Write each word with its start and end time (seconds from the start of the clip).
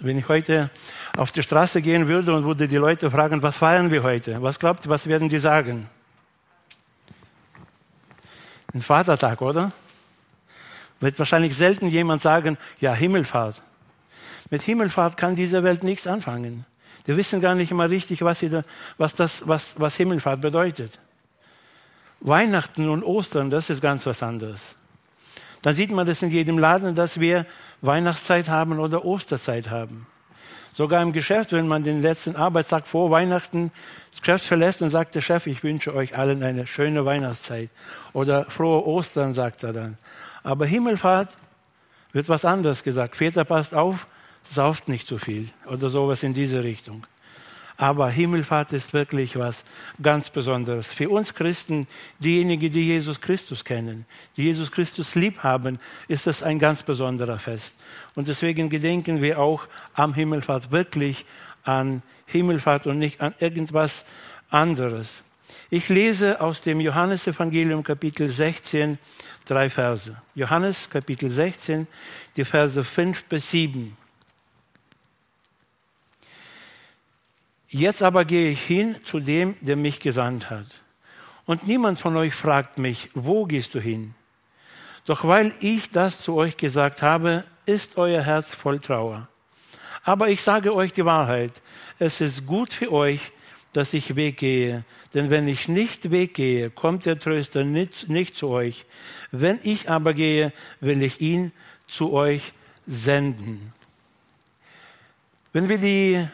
Wenn 0.00 0.18
ich 0.18 0.28
heute 0.28 0.70
auf 1.16 1.32
die 1.32 1.42
Straße 1.42 1.82
gehen 1.82 2.06
würde 2.06 2.32
und 2.32 2.44
würde 2.44 2.68
die 2.68 2.76
Leute 2.76 3.10
fragen, 3.10 3.42
was 3.42 3.58
feiern 3.58 3.90
wir 3.90 4.02
heute? 4.04 4.40
Was 4.42 4.58
glaubt 4.58 4.86
ihr, 4.86 4.90
was 4.90 5.08
werden 5.08 5.28
die 5.28 5.38
sagen? 5.38 5.88
Ein 8.72 8.82
Vatertag, 8.82 9.40
oder? 9.40 9.72
Wird 11.00 11.18
wahrscheinlich 11.18 11.56
selten 11.56 11.88
jemand 11.88 12.22
sagen, 12.22 12.58
ja, 12.80 12.92
Himmelfahrt. 12.92 13.60
Mit 14.50 14.62
Himmelfahrt 14.62 15.16
kann 15.16 15.34
diese 15.34 15.64
Welt 15.64 15.82
nichts 15.82 16.06
anfangen. 16.06 16.64
Die 17.06 17.16
wissen 17.16 17.40
gar 17.40 17.54
nicht 17.54 17.70
immer 17.70 17.90
richtig, 17.90 18.22
was, 18.22 18.40
da, 18.40 18.62
was, 18.98 19.16
das, 19.16 19.48
was, 19.48 19.80
was 19.80 19.96
Himmelfahrt 19.96 20.40
bedeutet. 20.40 21.00
Weihnachten 22.20 22.88
und 22.88 23.02
Ostern, 23.02 23.50
das 23.50 23.70
ist 23.70 23.80
ganz 23.80 24.06
was 24.06 24.22
anderes. 24.22 24.76
Da 25.62 25.72
sieht 25.72 25.90
man 25.90 26.06
das 26.06 26.22
in 26.22 26.30
jedem 26.30 26.58
Laden, 26.58 26.94
dass 26.94 27.20
wir 27.20 27.46
Weihnachtszeit 27.80 28.48
haben 28.48 28.78
oder 28.78 29.04
Osterzeit 29.04 29.70
haben. 29.70 30.06
Sogar 30.72 31.02
im 31.02 31.12
Geschäft, 31.12 31.52
wenn 31.52 31.66
man 31.66 31.82
den 31.82 32.02
letzten 32.02 32.36
Arbeitstag 32.36 32.86
vor 32.86 33.10
Weihnachten 33.10 33.72
das 34.12 34.20
Geschäft 34.20 34.44
verlässt, 34.44 34.80
dann 34.80 34.90
sagt 34.90 35.16
der 35.16 35.20
Chef, 35.20 35.46
ich 35.48 35.64
wünsche 35.64 35.94
euch 35.94 36.16
allen 36.16 36.42
eine 36.42 36.66
schöne 36.66 37.04
Weihnachtszeit. 37.04 37.70
Oder 38.12 38.44
frohe 38.44 38.86
Ostern, 38.86 39.34
sagt 39.34 39.64
er 39.64 39.72
dann. 39.72 39.98
Aber 40.44 40.66
Himmelfahrt 40.66 41.30
wird 42.12 42.28
was 42.28 42.44
anderes 42.44 42.84
gesagt. 42.84 43.16
Väter, 43.16 43.44
passt 43.44 43.74
auf, 43.74 44.06
sauft 44.44 44.88
nicht 44.88 45.08
zu 45.08 45.18
viel. 45.18 45.48
Oder 45.66 45.88
sowas 45.88 46.22
in 46.22 46.32
diese 46.32 46.62
Richtung. 46.62 47.04
Aber 47.80 48.10
Himmelfahrt 48.10 48.72
ist 48.72 48.92
wirklich 48.92 49.38
was 49.38 49.64
ganz 50.02 50.30
Besonderes. 50.30 50.88
Für 50.88 51.08
uns 51.10 51.32
Christen, 51.32 51.86
diejenigen, 52.18 52.72
die 52.72 52.84
Jesus 52.84 53.20
Christus 53.20 53.64
kennen, 53.64 54.04
die 54.36 54.42
Jesus 54.42 54.72
Christus 54.72 55.14
lieb 55.14 55.44
haben, 55.44 55.78
ist 56.08 56.26
das 56.26 56.42
ein 56.42 56.58
ganz 56.58 56.82
besonderer 56.82 57.38
Fest. 57.38 57.74
Und 58.16 58.26
deswegen 58.26 58.68
gedenken 58.68 59.22
wir 59.22 59.38
auch 59.38 59.68
am 59.94 60.12
Himmelfahrt 60.12 60.72
wirklich 60.72 61.24
an 61.62 62.02
Himmelfahrt 62.26 62.88
und 62.88 62.98
nicht 62.98 63.20
an 63.20 63.32
irgendwas 63.38 64.06
anderes. 64.50 65.22
Ich 65.70 65.88
lese 65.88 66.40
aus 66.40 66.62
dem 66.62 66.80
Johannesevangelium 66.80 67.84
Kapitel 67.84 68.26
16 68.26 68.98
drei 69.44 69.70
Verse. 69.70 70.16
Johannes 70.34 70.90
Kapitel 70.90 71.30
16, 71.30 71.86
die 72.36 72.44
Verse 72.44 72.82
5 72.82 73.24
bis 73.24 73.50
7. 73.50 73.96
Jetzt 77.68 78.02
aber 78.02 78.24
gehe 78.24 78.50
ich 78.50 78.62
hin 78.62 78.96
zu 79.04 79.20
dem, 79.20 79.56
der 79.60 79.76
mich 79.76 80.00
gesandt 80.00 80.48
hat. 80.48 80.66
Und 81.44 81.66
niemand 81.66 81.98
von 81.98 82.16
euch 82.16 82.34
fragt 82.34 82.78
mich, 82.78 83.10
wo 83.14 83.44
gehst 83.44 83.74
du 83.74 83.80
hin? 83.80 84.14
Doch 85.04 85.26
weil 85.26 85.52
ich 85.60 85.90
das 85.90 86.20
zu 86.20 86.34
euch 86.34 86.56
gesagt 86.56 87.02
habe, 87.02 87.44
ist 87.66 87.96
euer 87.96 88.22
Herz 88.22 88.54
voll 88.54 88.78
Trauer. 88.78 89.28
Aber 90.04 90.28
ich 90.28 90.42
sage 90.42 90.74
euch 90.74 90.92
die 90.92 91.04
Wahrheit. 91.04 91.52
Es 91.98 92.20
ist 92.20 92.46
gut 92.46 92.72
für 92.72 92.92
euch, 92.92 93.32
dass 93.72 93.92
ich 93.92 94.16
weggehe. 94.16 94.84
Denn 95.14 95.30
wenn 95.30 95.48
ich 95.48 95.68
nicht 95.68 96.10
weggehe, 96.10 96.70
kommt 96.70 97.06
der 97.06 97.18
Tröster 97.18 97.64
nicht, 97.64 98.08
nicht 98.08 98.36
zu 98.36 98.48
euch. 98.48 98.86
Wenn 99.30 99.58
ich 99.62 99.90
aber 99.90 100.14
gehe, 100.14 100.52
will 100.80 101.02
ich 101.02 101.20
ihn 101.20 101.52
zu 101.86 102.12
euch 102.12 102.52
senden. 102.86 103.72
Wenn 105.52 105.68
wir 105.68 105.78
die 105.78 106.28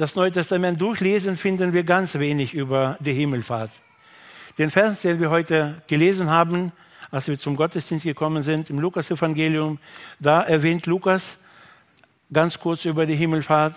das 0.00 0.16
Neue 0.16 0.32
Testament 0.32 0.80
durchlesen, 0.80 1.36
finden 1.36 1.74
wir 1.74 1.82
ganz 1.82 2.14
wenig 2.14 2.54
über 2.54 2.96
die 3.00 3.12
Himmelfahrt. 3.12 3.70
Den 4.56 4.70
Vers, 4.70 5.02
den 5.02 5.20
wir 5.20 5.30
heute 5.30 5.82
gelesen 5.88 6.30
haben, 6.30 6.72
als 7.10 7.28
wir 7.28 7.38
zum 7.38 7.54
Gottesdienst 7.54 8.04
gekommen 8.04 8.42
sind, 8.42 8.70
im 8.70 8.78
Lukas-Evangelium, 8.78 9.78
da 10.18 10.42
erwähnt 10.42 10.86
Lukas 10.86 11.38
ganz 12.32 12.58
kurz 12.58 12.86
über 12.86 13.04
die 13.04 13.14
Himmelfahrt. 13.14 13.74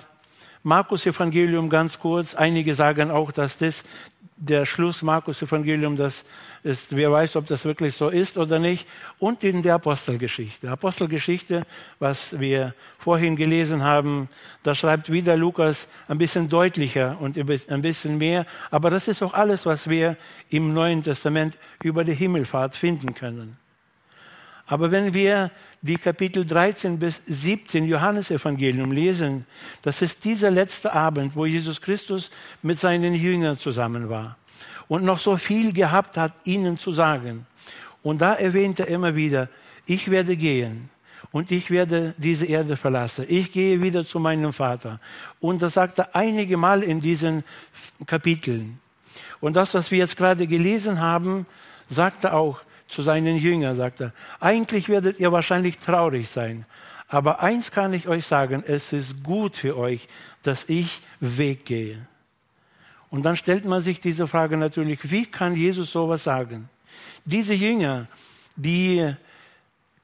Markus 0.63 1.05
Evangelium 1.05 1.69
ganz 1.69 1.99
kurz. 1.99 2.35
Einige 2.35 2.73
sagen 2.73 3.11
auch, 3.11 3.31
dass 3.31 3.57
das 3.57 3.83
der 4.37 4.65
Schluss 4.65 5.03
Markus 5.03 5.41
Evangelium, 5.41 5.95
das 5.95 6.25
ist, 6.63 6.95
wer 6.95 7.11
weiß, 7.11 7.35
ob 7.35 7.47
das 7.47 7.65
wirklich 7.65 7.95
so 7.95 8.09
ist 8.09 8.37
oder 8.37 8.59
nicht. 8.59 8.87
Und 9.19 9.43
in 9.43 9.61
der 9.61 9.75
Apostelgeschichte. 9.75 10.69
Apostelgeschichte, 10.69 11.65
was 11.99 12.39
wir 12.39 12.73
vorhin 12.97 13.35
gelesen 13.35 13.83
haben, 13.83 14.29
da 14.63 14.73
schreibt 14.73 15.11
wieder 15.11 15.37
Lukas 15.37 15.87
ein 16.07 16.17
bisschen 16.17 16.49
deutlicher 16.49 17.17
und 17.19 17.37
ein 17.37 17.81
bisschen 17.81 18.17
mehr. 18.17 18.45
Aber 18.71 18.89
das 18.89 19.07
ist 19.07 19.21
auch 19.21 19.33
alles, 19.33 19.65
was 19.65 19.89
wir 19.89 20.17
im 20.49 20.73
Neuen 20.73 21.03
Testament 21.03 21.57
über 21.83 22.03
die 22.03 22.15
Himmelfahrt 22.15 22.75
finden 22.75 23.13
können. 23.13 23.57
Aber 24.65 24.91
wenn 24.91 25.13
wir 25.13 25.51
die 25.81 25.97
Kapitel 25.97 26.45
13 26.45 26.97
bis 26.97 27.21
17 27.25 27.83
Johannesevangelium 27.83 28.91
lesen, 28.91 29.45
das 29.81 30.01
ist 30.01 30.23
dieser 30.23 30.51
letzte 30.51 30.93
Abend, 30.93 31.35
wo 31.35 31.45
Jesus 31.45 31.81
Christus 31.81 32.31
mit 32.61 32.79
seinen 32.79 33.13
Jüngern 33.13 33.59
zusammen 33.59 34.09
war 34.09 34.37
und 34.87 35.03
noch 35.03 35.17
so 35.17 35.37
viel 35.37 35.73
gehabt 35.73 36.17
hat, 36.17 36.33
ihnen 36.45 36.77
zu 36.77 36.91
sagen. 36.91 37.45
Und 38.01 38.21
da 38.21 38.33
erwähnt 38.33 38.79
er 38.79 38.87
immer 38.87 39.15
wieder, 39.15 39.49
ich 39.85 40.09
werde 40.09 40.37
gehen 40.37 40.89
und 41.31 41.51
ich 41.51 41.71
werde 41.71 42.13
diese 42.17 42.45
Erde 42.45 42.77
verlassen. 42.77 43.25
Ich 43.27 43.51
gehe 43.51 43.81
wieder 43.81 44.05
zu 44.05 44.19
meinem 44.19 44.53
Vater. 44.53 44.99
Und 45.39 45.61
das 45.61 45.73
sagt 45.73 45.99
er 45.99 46.15
einige 46.15 46.57
Mal 46.57 46.83
in 46.83 47.01
diesen 47.01 47.43
Kapiteln. 48.05 48.79
Und 49.41 49.55
das, 49.55 49.73
was 49.73 49.91
wir 49.91 49.97
jetzt 49.97 50.15
gerade 50.15 50.47
gelesen 50.47 51.01
haben, 51.01 51.45
sagt 51.89 52.23
er 52.23 52.35
auch, 52.35 52.61
zu 52.93 53.01
seinen 53.01 53.37
Jüngern, 53.37 53.75
sagt 53.75 54.01
er, 54.01 54.13
eigentlich 54.39 54.87
werdet 54.87 55.19
ihr 55.19 55.31
wahrscheinlich 55.31 55.79
traurig 55.79 56.29
sein, 56.29 56.65
aber 57.07 57.41
eins 57.41 57.71
kann 57.71 57.93
ich 57.93 58.07
euch 58.07 58.25
sagen, 58.25 58.63
es 58.65 58.93
ist 58.93 59.23
gut 59.23 59.55
für 59.55 59.77
euch, 59.77 60.07
dass 60.41 60.69
ich 60.69 61.01
weggehe. 61.19 62.07
Und 63.09 63.23
dann 63.23 63.35
stellt 63.35 63.65
man 63.65 63.81
sich 63.81 63.99
diese 63.99 64.27
Frage 64.27 64.57
natürlich, 64.57 65.11
wie 65.11 65.25
kann 65.25 65.55
Jesus 65.55 65.91
sowas 65.91 66.23
sagen? 66.23 66.69
Diese 67.25 67.53
Jünger, 67.53 68.07
die 68.55 69.13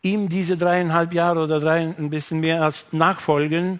ihm 0.01 0.29
diese 0.29 0.57
dreieinhalb 0.57 1.13
Jahre 1.13 1.43
oder 1.43 1.59
drei, 1.59 1.79
ein 1.97 2.09
bisschen 2.09 2.39
mehr 2.39 2.63
als 2.63 2.85
nachfolgen, 2.91 3.79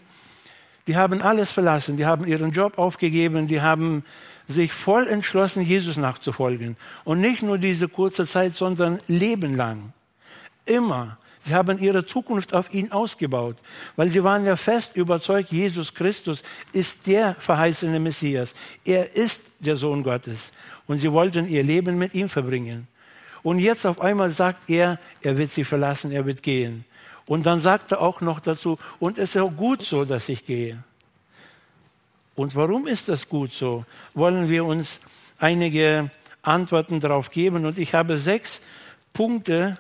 die 0.88 0.98
haben 0.98 1.22
alles 1.22 1.52
verlassen, 1.52 1.98
die 1.98 2.06
haben 2.08 2.26
ihren 2.26 2.52
Job 2.52 2.80
aufgegeben, 2.80 3.46
die 3.46 3.62
haben 3.62 4.04
sich 4.50 4.74
voll 4.74 5.08
entschlossen, 5.08 5.62
Jesus 5.62 5.96
nachzufolgen. 5.96 6.76
Und 7.06 7.22
nicht 7.22 7.44
nur 7.44 7.58
diese 7.58 7.88
kurze 7.88 8.26
Zeit, 8.26 8.54
sondern 8.56 8.98
lebenlang. 9.08 9.94
Immer. 10.66 11.18
Sie 11.42 11.56
haben 11.56 11.80
ihre 11.80 12.06
Zukunft 12.06 12.54
auf 12.54 12.74
ihn 12.74 12.92
ausgebaut, 12.92 13.56
weil 13.96 14.10
sie 14.10 14.24
waren 14.24 14.46
ja 14.46 14.58
fest 14.58 14.96
überzeugt, 14.96 15.52
Jesus 15.52 15.94
Christus 15.94 16.44
ist 16.74 17.08
der 17.08 17.36
verheißene 17.36 18.00
Messias. 18.00 18.54
Er 18.84 19.16
ist 19.16 19.44
der 19.60 19.78
Sohn 19.78 20.04
Gottes. 20.04 20.52
Und 20.86 20.98
sie 21.00 21.12
wollten 21.12 21.48
ihr 21.48 21.64
Leben 21.64 21.98
mit 21.98 22.14
ihm 22.14 22.28
verbringen. 22.28 22.88
Und 23.42 23.60
jetzt 23.60 23.86
auf 23.86 24.02
einmal 24.02 24.32
sagt 24.32 24.70
er, 24.70 25.00
er 25.22 25.38
wird 25.38 25.52
sie 25.52 25.64
verlassen, 25.64 26.12
er 26.12 26.26
wird 26.26 26.44
gehen. 26.44 26.84
Und 27.26 27.46
dann 27.46 27.62
sagt 27.62 27.94
er 27.94 28.02
auch 28.02 28.22
noch 28.22 28.40
dazu, 28.40 28.78
und 29.00 29.18
es 29.18 29.36
ist 29.36 29.42
auch 29.42 29.56
gut 29.56 29.84
so, 29.84 30.04
dass 30.04 30.28
ich 30.28 30.46
gehe. 30.46 30.84
Und 32.40 32.56
warum 32.56 32.88
ist 32.88 33.10
das 33.10 33.28
gut 33.28 33.52
so? 33.52 33.84
Wollen 34.14 34.48
wir 34.48 34.64
uns 34.64 35.02
einige 35.40 36.10
Antworten 36.42 37.02
darauf 37.02 37.32
geben? 37.32 37.66
Und 37.66 37.78
ich 37.78 37.94
habe 37.94 38.16
sechs 38.16 38.62
Punkte 39.12 39.78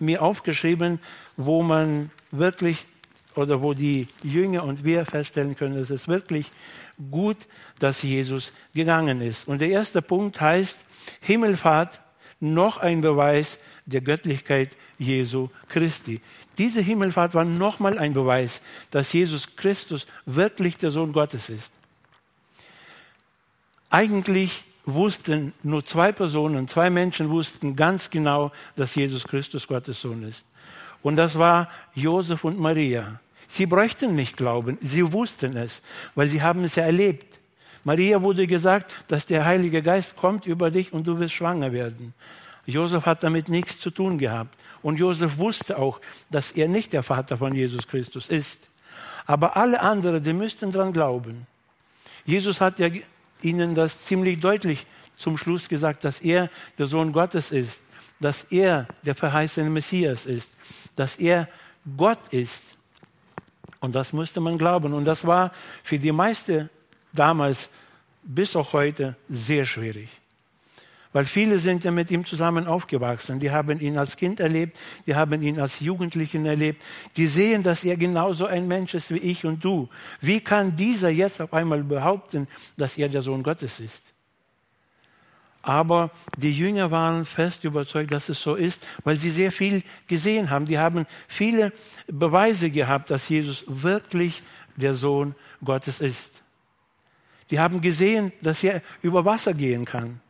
mir 0.00 0.20
aufgeschrieben, 0.20 0.98
wo 1.36 1.62
man 1.62 2.10
wirklich 2.32 2.86
oder 3.36 3.62
wo 3.62 3.72
die 3.72 4.08
Jünger 4.24 4.64
und 4.64 4.82
wir 4.82 5.06
feststellen 5.06 5.54
können, 5.54 5.76
es 5.76 5.90
ist 5.90 6.08
wirklich 6.08 6.50
gut, 7.12 7.36
dass 7.78 8.02
Jesus 8.02 8.52
gegangen 8.74 9.20
ist. 9.20 9.46
Und 9.46 9.60
der 9.60 9.68
erste 9.68 10.02
Punkt 10.02 10.40
heißt 10.40 10.78
Himmelfahrt, 11.20 12.00
noch 12.40 12.78
ein 12.78 13.00
Beweis 13.00 13.60
der 13.86 14.00
Göttlichkeit 14.00 14.70
Jesu 14.98 15.50
Christi. 15.68 16.20
Diese 16.58 16.80
Himmelfahrt 16.80 17.34
war 17.34 17.44
nochmal 17.44 17.96
ein 17.96 18.12
Beweis, 18.12 18.60
dass 18.90 19.12
Jesus 19.12 19.54
Christus 19.54 20.08
wirklich 20.26 20.76
der 20.76 20.90
Sohn 20.90 21.12
Gottes 21.12 21.48
ist. 21.48 21.70
Eigentlich 23.92 24.64
wussten 24.86 25.52
nur 25.62 25.84
zwei 25.84 26.12
Personen, 26.12 26.66
zwei 26.66 26.88
Menschen 26.88 27.28
wussten 27.28 27.76
ganz 27.76 28.08
genau, 28.08 28.50
dass 28.74 28.94
Jesus 28.94 29.24
Christus 29.24 29.68
Gottes 29.68 30.00
Sohn 30.00 30.22
ist. 30.22 30.46
Und 31.02 31.16
das 31.16 31.38
war 31.38 31.68
Josef 31.94 32.42
und 32.44 32.58
Maria. 32.58 33.20
Sie 33.48 33.66
bräuchten 33.66 34.14
nicht 34.14 34.38
glauben, 34.38 34.78
sie 34.80 35.12
wussten 35.12 35.58
es, 35.58 35.82
weil 36.14 36.28
sie 36.28 36.40
haben 36.40 36.64
es 36.64 36.76
ja 36.76 36.84
erlebt. 36.84 37.38
Maria 37.84 38.22
wurde 38.22 38.46
gesagt, 38.46 38.96
dass 39.08 39.26
der 39.26 39.44
Heilige 39.44 39.82
Geist 39.82 40.16
kommt 40.16 40.46
über 40.46 40.70
dich 40.70 40.94
und 40.94 41.06
du 41.06 41.20
wirst 41.20 41.34
schwanger 41.34 41.70
werden. 41.72 42.14
Josef 42.64 43.04
hat 43.04 43.22
damit 43.22 43.50
nichts 43.50 43.78
zu 43.78 43.90
tun 43.90 44.16
gehabt. 44.16 44.58
Und 44.80 44.98
Josef 44.98 45.36
wusste 45.36 45.78
auch, 45.78 46.00
dass 46.30 46.52
er 46.52 46.66
nicht 46.66 46.94
der 46.94 47.02
Vater 47.02 47.36
von 47.36 47.54
Jesus 47.54 47.86
Christus 47.86 48.30
ist. 48.30 48.60
Aber 49.26 49.54
alle 49.54 49.82
anderen, 49.82 50.22
die 50.22 50.32
müssten 50.32 50.72
dran 50.72 50.94
glauben. 50.94 51.46
Jesus 52.24 52.60
hat 52.60 52.78
ja 52.78 52.88
ihnen 53.44 53.74
das 53.74 54.04
ziemlich 54.04 54.40
deutlich 54.40 54.86
zum 55.16 55.36
Schluss 55.36 55.68
gesagt, 55.68 56.04
dass 56.04 56.20
er 56.20 56.50
der 56.78 56.86
Sohn 56.86 57.12
Gottes 57.12 57.50
ist, 57.52 57.82
dass 58.20 58.44
er 58.44 58.86
der 59.04 59.14
verheißene 59.14 59.70
Messias 59.70 60.26
ist, 60.26 60.48
dass 60.96 61.16
er 61.16 61.48
Gott 61.96 62.28
ist. 62.30 62.62
Und 63.80 63.94
das 63.94 64.12
musste 64.12 64.40
man 64.40 64.56
glauben. 64.56 64.94
Und 64.94 65.04
das 65.04 65.26
war 65.26 65.52
für 65.82 65.98
die 65.98 66.12
meisten 66.12 66.70
damals 67.12 67.68
bis 68.22 68.54
auch 68.54 68.72
heute 68.72 69.16
sehr 69.28 69.64
schwierig. 69.64 70.08
Weil 71.12 71.26
viele 71.26 71.58
sind 71.58 71.84
ja 71.84 71.90
mit 71.90 72.10
ihm 72.10 72.24
zusammen 72.24 72.66
aufgewachsen. 72.66 73.38
Die 73.38 73.50
haben 73.50 73.78
ihn 73.80 73.98
als 73.98 74.16
Kind 74.16 74.40
erlebt, 74.40 74.78
die 75.06 75.14
haben 75.14 75.42
ihn 75.42 75.60
als 75.60 75.80
Jugendlichen 75.80 76.46
erlebt. 76.46 76.82
Die 77.16 77.26
sehen, 77.26 77.62
dass 77.62 77.84
er 77.84 77.96
genauso 77.96 78.46
ein 78.46 78.66
Mensch 78.66 78.94
ist 78.94 79.10
wie 79.10 79.18
ich 79.18 79.44
und 79.44 79.62
du. 79.62 79.88
Wie 80.20 80.40
kann 80.40 80.74
dieser 80.74 81.10
jetzt 81.10 81.40
auf 81.40 81.52
einmal 81.52 81.82
behaupten, 81.84 82.48
dass 82.78 82.96
er 82.96 83.08
der 83.08 83.20
Sohn 83.20 83.42
Gottes 83.42 83.78
ist? 83.78 84.02
Aber 85.60 86.10
die 86.36 86.52
Jünger 86.52 86.90
waren 86.90 87.24
fest 87.24 87.62
überzeugt, 87.62 88.10
dass 88.10 88.28
es 88.28 88.42
so 88.42 88.56
ist, 88.56 88.84
weil 89.04 89.16
sie 89.16 89.30
sehr 89.30 89.52
viel 89.52 89.84
gesehen 90.08 90.50
haben. 90.50 90.66
Die 90.66 90.78
haben 90.78 91.06
viele 91.28 91.72
Beweise 92.08 92.70
gehabt, 92.70 93.10
dass 93.10 93.28
Jesus 93.28 93.64
wirklich 93.68 94.42
der 94.76 94.94
Sohn 94.94 95.36
Gottes 95.64 96.00
ist. 96.00 96.42
Die 97.50 97.60
haben 97.60 97.80
gesehen, 97.80 98.32
dass 98.40 98.64
er 98.64 98.82
über 99.02 99.24
Wasser 99.24 99.54
gehen 99.54 99.84
kann. 99.84 100.20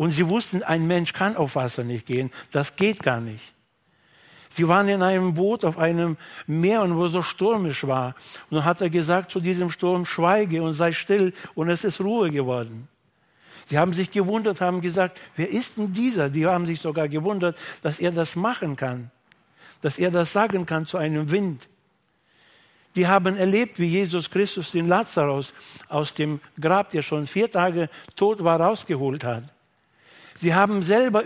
Und 0.00 0.12
sie 0.12 0.26
wussten, 0.26 0.62
ein 0.62 0.86
Mensch 0.86 1.12
kann 1.12 1.36
auf 1.36 1.56
Wasser 1.56 1.84
nicht 1.84 2.06
gehen. 2.06 2.30
Das 2.52 2.74
geht 2.74 3.02
gar 3.02 3.20
nicht. 3.20 3.52
Sie 4.48 4.66
waren 4.66 4.88
in 4.88 5.02
einem 5.02 5.34
Boot 5.34 5.62
auf 5.62 5.76
einem 5.76 6.16
Meer 6.46 6.80
und 6.80 6.96
wo 6.96 7.08
so 7.08 7.20
stürmisch 7.20 7.86
war. 7.86 8.14
Und 8.48 8.56
dann 8.56 8.64
hat 8.64 8.80
er 8.80 8.88
gesagt 8.88 9.30
zu 9.30 9.40
diesem 9.40 9.68
Sturm, 9.68 10.06
schweige 10.06 10.62
und 10.62 10.72
sei 10.72 10.92
still. 10.92 11.34
Und 11.54 11.68
es 11.68 11.84
ist 11.84 12.00
Ruhe 12.00 12.30
geworden. 12.30 12.88
Sie 13.66 13.76
haben 13.76 13.92
sich 13.92 14.10
gewundert, 14.10 14.62
haben 14.62 14.80
gesagt, 14.80 15.20
wer 15.36 15.50
ist 15.50 15.76
denn 15.76 15.92
dieser? 15.92 16.30
Die 16.30 16.46
haben 16.46 16.64
sich 16.64 16.80
sogar 16.80 17.06
gewundert, 17.06 17.60
dass 17.82 17.98
er 17.98 18.10
das 18.10 18.36
machen 18.36 18.76
kann, 18.76 19.10
dass 19.82 19.98
er 19.98 20.10
das 20.10 20.32
sagen 20.32 20.64
kann 20.64 20.86
zu 20.86 20.96
einem 20.96 21.30
Wind. 21.30 21.68
Die 22.96 23.06
haben 23.06 23.36
erlebt, 23.36 23.78
wie 23.78 23.88
Jesus 23.88 24.30
Christus 24.30 24.70
den 24.70 24.88
Lazarus 24.88 25.52
aus 25.90 26.14
dem 26.14 26.40
Grab, 26.58 26.88
der 26.88 27.02
schon 27.02 27.26
vier 27.26 27.50
Tage 27.50 27.90
tot 28.16 28.42
war, 28.42 28.58
rausgeholt 28.58 29.24
hat. 29.24 29.44
Sie 30.40 30.54
haben 30.54 30.82
selber 30.82 31.22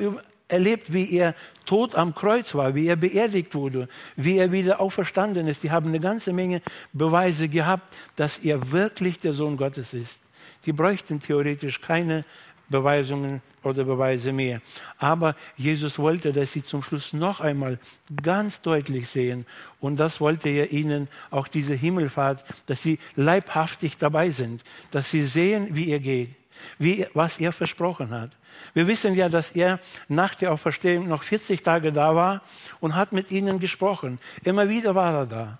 erlebt, 0.49 0.93
wie 0.93 1.16
er 1.16 1.34
tot 1.66 1.94
am 1.94 2.14
Kreuz 2.14 2.55
war, 2.55 2.75
wie 2.75 2.88
er 2.88 2.96
beerdigt 2.96 3.55
wurde, 3.55 3.88
wie 4.16 4.38
er 4.38 4.50
wieder 4.50 4.81
auferstanden 4.81 5.46
ist. 5.46 5.61
Sie 5.61 5.70
haben 5.70 5.88
eine 5.88 6.00
ganze 6.00 6.32
Menge 6.32 6.62
Beweise 6.93 7.49
gehabt, 7.49 7.94
dass 8.16 8.38
er 8.38 8.72
wirklich 8.72 9.20
der 9.20 9.32
Sohn 9.32 9.56
Gottes 9.56 9.94
ist. 9.94 10.20
Die 10.66 10.72
bräuchten 10.72 11.20
theoretisch 11.20 11.81
keine 11.81 12.25
Beweisungen 12.69 13.40
oder 13.62 13.84
Beweise 13.84 14.32
mehr. 14.32 14.61
Aber 14.99 15.37
Jesus 15.56 15.99
wollte, 15.99 16.32
dass 16.32 16.52
sie 16.52 16.64
zum 16.64 16.82
Schluss 16.82 17.12
noch 17.12 17.40
einmal 17.40 17.78
ganz 18.20 18.62
deutlich 18.62 19.08
sehen. 19.08 19.46
Und 19.81 20.00
das 20.00 20.20
wollte 20.20 20.49
er 20.49 20.72
ihnen, 20.72 21.08
auch 21.31 21.46
diese 21.46 21.75
Himmelfahrt, 21.75 22.44
dass 22.66 22.82
sie 22.82 22.99
leibhaftig 23.14 23.96
dabei 23.96 24.31
sind, 24.31 24.64
dass 24.90 25.11
sie 25.11 25.22
sehen, 25.22 25.69
wie 25.70 25.90
er 25.90 26.00
geht, 26.00 26.31
wie, 26.78 27.06
was 27.14 27.38
er 27.38 27.52
versprochen 27.52 28.11
hat. 28.11 28.31
Wir 28.72 28.87
wissen 28.87 29.14
ja, 29.14 29.28
dass 29.28 29.52
er 29.52 29.81
nach 30.08 30.34
der 30.34 30.52
Auferstehung 30.52 31.08
noch 31.08 31.22
40 31.22 31.62
Tage 31.62 31.93
da 31.93 32.14
war 32.14 32.43
und 32.81 32.94
hat 32.94 33.12
mit 33.12 33.31
ihnen 33.31 33.58
gesprochen. 33.58 34.19
Immer 34.43 34.69
wieder 34.69 34.94
war 34.94 35.14
er 35.14 35.26
da. 35.26 35.58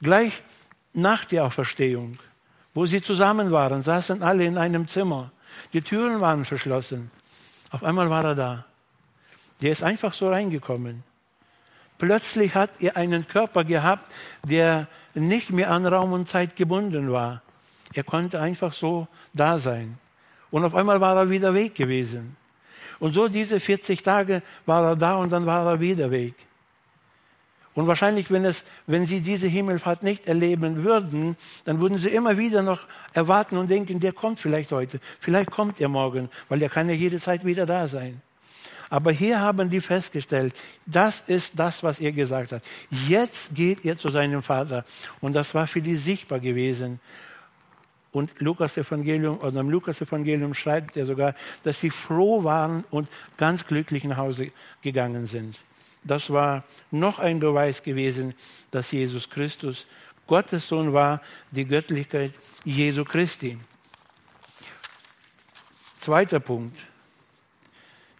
Gleich 0.00 0.42
nach 0.92 1.24
der 1.24 1.44
Auferstehung, 1.44 2.18
wo 2.74 2.86
sie 2.86 3.02
zusammen 3.02 3.50
waren, 3.50 3.82
saßen 3.82 4.22
alle 4.22 4.44
in 4.44 4.58
einem 4.58 4.88
Zimmer. 4.88 5.32
Die 5.72 5.82
Türen 5.82 6.20
waren 6.20 6.44
verschlossen. 6.44 7.10
Auf 7.70 7.82
einmal 7.82 8.10
war 8.10 8.24
er 8.24 8.34
da. 8.34 8.64
Der 9.60 9.72
ist 9.72 9.82
einfach 9.82 10.14
so 10.14 10.28
reingekommen. 10.30 11.02
Plötzlich 11.98 12.54
hat 12.54 12.70
er 12.80 12.96
einen 12.96 13.26
Körper 13.26 13.64
gehabt, 13.64 14.14
der 14.44 14.86
nicht 15.14 15.50
mehr 15.50 15.70
an 15.70 15.84
Raum 15.84 16.12
und 16.12 16.28
Zeit 16.28 16.54
gebunden 16.54 17.10
war. 17.10 17.42
Er 17.92 18.04
konnte 18.04 18.40
einfach 18.40 18.72
so 18.72 19.08
da 19.34 19.58
sein. 19.58 19.98
Und 20.50 20.64
auf 20.64 20.74
einmal 20.74 21.00
war 21.00 21.16
er 21.16 21.30
wieder 21.30 21.52
weg 21.54 21.74
gewesen. 21.74 22.36
Und 22.98 23.14
so 23.14 23.28
diese 23.28 23.60
40 23.60 24.02
Tage 24.02 24.42
war 24.66 24.84
er 24.84 24.96
da 24.96 25.16
und 25.16 25.30
dann 25.30 25.46
war 25.46 25.66
er 25.66 25.80
wieder 25.80 26.10
weg. 26.10 26.34
Und 27.74 27.86
wahrscheinlich, 27.86 28.28
wenn, 28.32 28.44
es, 28.44 28.64
wenn 28.88 29.06
sie 29.06 29.20
diese 29.20 29.46
Himmelfahrt 29.46 30.02
nicht 30.02 30.26
erleben 30.26 30.82
würden, 30.82 31.36
dann 31.64 31.80
würden 31.80 31.96
sie 31.98 32.08
immer 32.08 32.36
wieder 32.36 32.60
noch 32.62 32.80
erwarten 33.12 33.56
und 33.56 33.70
denken, 33.70 34.00
der 34.00 34.12
kommt 34.12 34.40
vielleicht 34.40 34.72
heute, 34.72 34.98
vielleicht 35.20 35.52
kommt 35.52 35.80
er 35.80 35.88
morgen, 35.88 36.28
weil 36.48 36.60
er 36.60 36.70
kann 36.70 36.88
ja 36.88 36.96
jederzeit 36.96 37.44
wieder 37.44 37.66
da 37.66 37.86
sein. 37.86 38.20
Aber 38.90 39.12
hier 39.12 39.40
haben 39.40 39.68
die 39.70 39.80
festgestellt, 39.80 40.54
das 40.86 41.20
ist 41.28 41.58
das, 41.58 41.82
was 41.82 42.00
er 42.00 42.10
gesagt 42.10 42.52
hat. 42.52 42.62
Jetzt 43.06 43.54
geht 43.54 43.84
er 43.84 43.98
zu 43.98 44.08
seinem 44.08 44.42
Vater. 44.42 44.84
Und 45.20 45.34
das 45.34 45.54
war 45.54 45.66
für 45.66 45.82
die 45.82 45.96
sichtbar 45.96 46.40
gewesen. 46.40 46.98
Und 48.18 48.40
Lukas 48.40 48.76
Evangelium 48.76 49.38
oder 49.38 49.60
im 49.60 49.70
Lukas 49.70 50.00
Evangelium 50.00 50.52
schreibt 50.52 50.96
er 50.96 51.06
sogar, 51.06 51.36
dass 51.62 51.78
sie 51.78 51.90
froh 51.90 52.42
waren 52.42 52.82
und 52.90 53.08
ganz 53.36 53.64
glücklich 53.64 54.02
nach 54.02 54.16
Hause 54.16 54.50
gegangen 54.82 55.28
sind. 55.28 55.60
Das 56.02 56.28
war 56.30 56.64
noch 56.90 57.20
ein 57.20 57.38
Beweis 57.38 57.80
gewesen, 57.80 58.34
dass 58.72 58.90
Jesus 58.90 59.30
Christus 59.30 59.86
Gottes 60.26 60.68
Sohn 60.68 60.92
war, 60.92 61.22
die 61.52 61.64
Göttlichkeit 61.64 62.32
Jesu 62.64 63.04
Christi. 63.04 63.56
Zweiter 66.00 66.40
Punkt, 66.40 66.76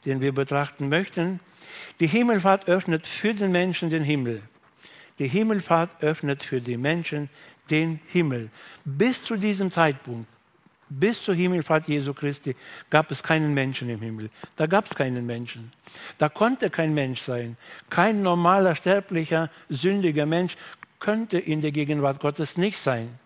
den 0.05 0.21
wir 0.21 0.33
betrachten 0.33 0.89
möchten. 0.89 1.41
Die 1.99 2.07
Himmelfahrt 2.07 2.69
öffnet 2.69 3.05
für 3.05 3.35
den 3.35 3.51
Menschen 3.51 3.91
den 3.91 4.05
Himmel. 4.05 4.43
Die 5.19 5.27
Himmelfahrt 5.27 6.05
öffnet 6.05 6.45
für 6.45 6.61
die 6.61 6.77
Menschen 6.77 7.29
den 7.71 8.01
Himmel. 8.09 8.51
Bis 8.85 9.23
zu 9.23 9.37
diesem 9.37 9.71
Zeitpunkt, 9.71 10.29
bis 10.89 11.23
zur 11.23 11.35
Himmelfahrt 11.35 11.87
Jesu 11.89 12.15
Christi, 12.15 12.57
gab 12.89 13.11
es 13.11 13.23
keinen 13.23 13.53
Menschen 13.53 13.91
im 13.91 14.01
Himmel. 14.01 14.31
Da 14.57 14.67
gab 14.67 14.87
es 14.87 14.95
keinen 14.95 15.27
Menschen. 15.27 15.73
Da 16.17 16.29
konnte 16.29 16.71
kein 16.71 16.95
Mensch 16.95 17.21
sein. 17.21 17.57
Kein 17.91 18.23
normaler, 18.23 18.75
sterblicher, 18.75 19.51
sündiger 19.69 20.27
Mensch 20.27 20.57
könnte 20.99 21.39
in 21.39 21.61
der 21.61 21.73
Gegenwart 21.73 22.21
Gottes 22.21 22.57
nicht 22.57 22.79
sein. 22.79 23.19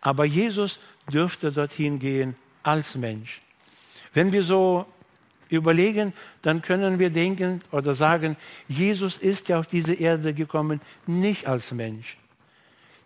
Aber 0.00 0.24
Jesus 0.24 0.78
dürfte 1.12 1.50
dorthin 1.50 1.98
gehen 1.98 2.36
als 2.62 2.94
Mensch. 2.94 3.40
Wenn 4.12 4.32
wir 4.32 4.42
so 4.42 4.86
überlegen, 5.48 6.12
dann 6.42 6.62
können 6.62 6.98
wir 6.98 7.10
denken 7.10 7.60
oder 7.72 7.94
sagen, 7.94 8.36
Jesus 8.68 9.18
ist 9.18 9.48
ja 9.48 9.58
auf 9.58 9.66
diese 9.66 9.94
Erde 9.94 10.34
gekommen, 10.34 10.80
nicht 11.06 11.46
als 11.46 11.72
Mensch. 11.72 12.16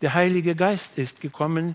Der 0.00 0.14
Heilige 0.14 0.54
Geist 0.54 0.98
ist 0.98 1.20
gekommen 1.20 1.74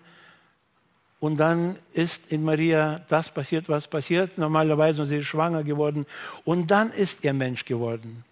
und 1.20 1.38
dann 1.38 1.76
ist 1.94 2.32
in 2.32 2.44
Maria 2.44 3.02
das 3.08 3.30
passiert, 3.30 3.70
was 3.70 3.88
passiert. 3.88 4.38
Normalerweise 4.38 5.02
und 5.02 5.10
sie 5.10 5.18
ist 5.18 5.26
schwanger 5.26 5.64
geworden 5.64 6.06
und 6.44 6.72
dann 6.72 6.92
ist 6.92 7.24
er 7.26 7.34
Mensch 7.34 7.66
geworden. 7.66 8.24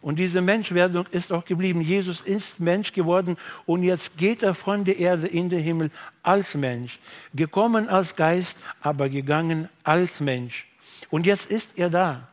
Und 0.00 0.18
diese 0.18 0.40
Menschwerdung 0.40 1.06
ist 1.12 1.32
auch 1.32 1.44
geblieben. 1.44 1.80
Jesus 1.80 2.20
ist 2.20 2.58
Mensch 2.58 2.92
geworden 2.92 3.36
und 3.66 3.84
jetzt 3.84 4.16
geht 4.16 4.42
er 4.42 4.54
von 4.54 4.84
der 4.84 4.98
Erde 4.98 5.28
in 5.28 5.48
den 5.48 5.60
Himmel 5.60 5.92
als 6.24 6.56
Mensch. 6.56 6.98
Gekommen 7.34 7.88
als 7.88 8.16
Geist, 8.16 8.58
aber 8.80 9.08
gegangen 9.08 9.68
als 9.84 10.20
Mensch. 10.20 10.66
Und 11.08 11.24
jetzt 11.24 11.46
ist 11.52 11.78
er 11.78 11.88
da. 11.88 12.28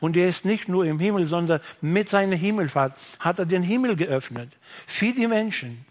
Und 0.00 0.16
er 0.16 0.26
ist 0.26 0.46
nicht 0.46 0.68
nur 0.68 0.86
im 0.86 0.98
Himmel, 0.98 1.26
sondern 1.26 1.60
mit 1.82 2.08
seiner 2.08 2.34
Himmelfahrt 2.34 2.94
hat 3.20 3.38
er 3.38 3.46
den 3.46 3.62
Himmel 3.62 3.94
geöffnet 3.94 4.50
für 4.86 5.12
die 5.12 5.26
Menschen. 5.26 5.84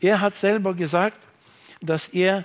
Er 0.00 0.20
hat 0.20 0.34
selber 0.34 0.74
gesagt, 0.74 1.18
dass 1.80 2.08
er 2.08 2.44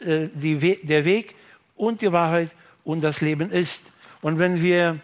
äh, 0.00 0.28
die, 0.32 0.78
der 0.82 1.04
Weg 1.04 1.34
und 1.76 2.02
die 2.02 2.12
Wahrheit 2.12 2.50
und 2.84 3.00
das 3.02 3.20
Leben 3.20 3.50
ist. 3.50 3.84
Und 4.22 4.38
wenn 4.38 4.60
wir 4.60 4.98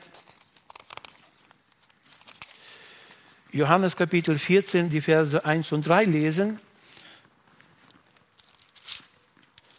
Johannes 3.52 3.96
Kapitel 3.96 4.38
14, 4.38 4.90
die 4.90 5.00
Verse 5.00 5.44
1 5.44 5.72
und 5.72 5.86
3 5.86 6.04
lesen, 6.04 6.60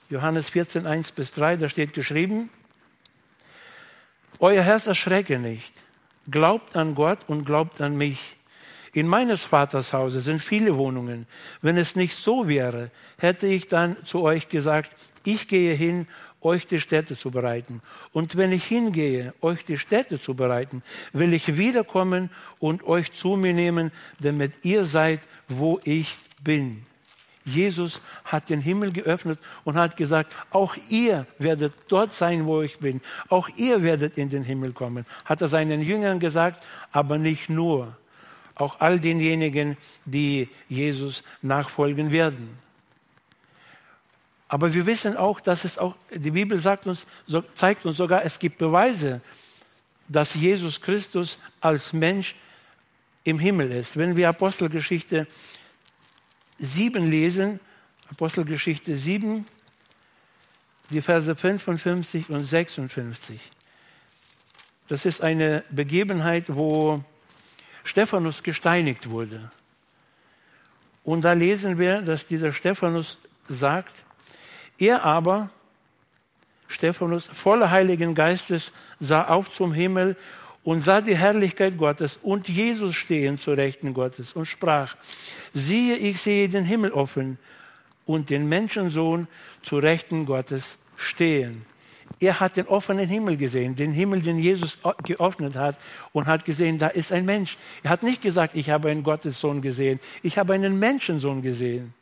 Johannes 0.09 0.49
14, 0.49 0.87
1 0.87 1.11
bis 1.11 1.31
3, 1.31 1.57
da 1.57 1.69
steht 1.69 1.93
geschrieben, 1.93 2.49
Euer 4.39 4.61
Herz 4.61 4.85
erschrecke 4.85 5.39
nicht, 5.39 5.73
glaubt 6.29 6.75
an 6.75 6.93
Gott 6.93 7.19
und 7.27 7.45
glaubt 7.45 7.81
an 7.81 7.97
mich. 7.97 8.36
In 8.97 9.07
meines 9.07 9.43
Vaters 9.43 9.93
Hause 9.93 10.21
sind 10.21 10.41
viele 10.41 10.75
Wohnungen. 10.75 11.27
Wenn 11.61 11.77
es 11.77 11.95
nicht 11.95 12.15
so 12.15 12.47
wäre, 12.47 12.89
hätte 13.19 13.45
ich 13.45 13.67
dann 13.67 13.95
zu 14.03 14.23
euch 14.23 14.49
gesagt, 14.49 14.89
ich 15.23 15.47
gehe 15.47 15.75
hin, 15.75 16.07
euch 16.41 16.65
die 16.65 16.79
Städte 16.79 17.15
zu 17.15 17.29
bereiten. 17.29 17.83
Und 18.11 18.37
wenn 18.37 18.51
ich 18.51 18.63
hingehe, 18.63 19.35
euch 19.39 19.63
die 19.65 19.77
Städte 19.77 20.19
zu 20.19 20.33
bereiten, 20.33 20.81
will 21.13 21.35
ich 21.35 21.57
wiederkommen 21.57 22.31
und 22.57 22.87
euch 22.87 23.13
zu 23.13 23.35
mir 23.35 23.53
nehmen, 23.53 23.91
damit 24.19 24.65
ihr 24.65 24.83
seid, 24.83 25.19
wo 25.47 25.79
ich 25.83 26.17
bin. 26.41 26.83
Jesus 27.45 28.01
hat 28.23 28.49
den 28.49 28.61
Himmel 28.61 28.91
geöffnet 28.91 29.37
und 29.63 29.75
hat 29.75 29.95
gesagt, 29.95 30.35
auch 30.49 30.75
ihr 30.89 31.27
werdet 31.37 31.73
dort 31.87 32.13
sein, 32.13 32.47
wo 32.47 32.63
ich 32.63 32.79
bin. 32.79 33.01
Auch 33.29 33.47
ihr 33.57 33.83
werdet 33.83 34.17
in 34.17 34.29
den 34.29 34.41
Himmel 34.41 34.73
kommen. 34.73 35.05
Hat 35.23 35.43
er 35.43 35.49
seinen 35.49 35.83
Jüngern 35.83 36.19
gesagt, 36.19 36.67
aber 36.91 37.19
nicht 37.19 37.47
nur 37.47 37.95
auch 38.57 38.79
all 38.79 38.99
denjenigen, 38.99 39.77
die 40.05 40.49
Jesus 40.67 41.23
nachfolgen 41.41 42.11
werden. 42.11 42.57
Aber 44.47 44.73
wir 44.73 44.85
wissen 44.85 45.17
auch, 45.17 45.39
dass 45.39 45.65
es 45.65 45.77
auch, 45.77 45.95
die 46.09 46.31
Bibel 46.31 46.57
sagt 46.59 46.87
uns, 46.87 47.05
zeigt 47.53 47.85
uns 47.85 47.97
sogar, 47.97 48.23
es 48.23 48.39
gibt 48.39 48.57
Beweise, 48.57 49.21
dass 50.07 50.33
Jesus 50.33 50.79
Christus 50.79 51.37
als 51.59 51.91
Mensch 51.91 52.35
im 53.25 53.39
Himmel 53.39 53.71
ist. 53.71 53.97
Wenn 53.97 54.15
wir 54.15 54.29
Apostelgeschichte 54.29 55.27
7 56.59 57.05
lesen, 57.05 57.59
Apostelgeschichte 58.09 58.95
7, 58.95 59.45
die 60.89 61.01
Verse 61.01 61.35
55 61.35 62.29
und 62.29 62.45
56. 62.45 63.39
Das 64.87 65.05
ist 65.05 65.21
eine 65.21 65.65
Begebenheit, 65.69 66.45
wo 66.47 67.03
Stephanus 67.87 68.43
gesteinigt 68.43 69.09
wurde. 69.09 69.49
Und 71.05 71.23
da 71.23 71.31
lesen 71.31 71.79
wir, 71.79 72.01
dass 72.01 72.27
dieser 72.27 72.51
Stephanus 72.51 73.17
sagt, 73.47 73.93
er 74.77 75.05
aber, 75.05 75.49
Stephanus, 76.67 77.29
voller 77.31 77.71
Heiligen 77.71 78.13
Geistes, 78.13 78.73
sah 78.99 79.23
auf 79.29 79.53
zum 79.53 79.71
Himmel 79.71 80.17
und 80.65 80.81
sah 80.81 80.99
die 80.99 81.15
Herrlichkeit 81.15 81.77
Gottes 81.77 82.19
und 82.21 82.49
Jesus 82.49 82.93
stehen 82.93 83.37
zur 83.37 83.55
Rechten 83.55 83.93
Gottes 83.93 84.33
und 84.33 84.47
sprach, 84.47 84.97
siehe, 85.53 85.95
ich 85.95 86.19
sehe 86.19 86.49
den 86.49 86.65
Himmel 86.65 86.91
offen 86.91 87.39
und 88.05 88.29
den 88.29 88.49
Menschensohn 88.49 89.29
zur 89.63 89.81
Rechten 89.81 90.25
Gottes 90.25 90.77
stehen. 90.97 91.65
Er 92.19 92.39
hat 92.39 92.57
den 92.57 92.67
offenen 92.67 93.07
Himmel 93.07 93.37
gesehen, 93.37 93.75
den 93.75 93.91
Himmel, 93.91 94.21
den 94.21 94.39
Jesus 94.39 94.79
geöffnet 95.03 95.55
hat 95.55 95.75
und 96.13 96.25
hat 96.25 96.45
gesehen, 96.45 96.79
da 96.79 96.87
ist 96.87 97.11
ein 97.11 97.25
Mensch. 97.25 97.57
Er 97.83 97.91
hat 97.91 98.01
nicht 98.01 98.21
gesagt, 98.21 98.55
ich 98.55 98.69
habe 98.71 98.89
einen 98.89 99.03
Gottessohn 99.03 99.61
gesehen, 99.61 99.99
ich 100.23 100.37
habe 100.37 100.53
einen 100.53 100.79
Menschensohn 100.79 101.41
gesehen. 101.41 101.93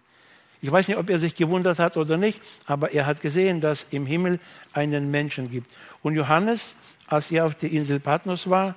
Ich 0.62 0.72
weiß 0.72 0.88
nicht, 0.88 0.98
ob 0.98 1.10
er 1.10 1.19
sich 1.19 1.36
gewundert 1.36 1.79
hat 1.79 1.98
oder 1.98 2.17
nicht, 2.17 2.41
aber 2.65 2.91
er 2.91 3.05
hat 3.05 3.22
gesehen, 3.22 3.60
dass 3.60 3.88
im 3.91 4.05
Himmel 4.05 4.39
einen 4.74 5.12
Menschen 5.12 5.51
gibt. 5.51 5.69
Und 6.01 6.15
Johannes, 6.15 6.75
als 7.07 7.29
er 7.29 7.45
auf 7.45 7.55
der 7.55 7.72
Insel 7.72 8.00
Patmos 8.00 8.50
war, 8.50 8.75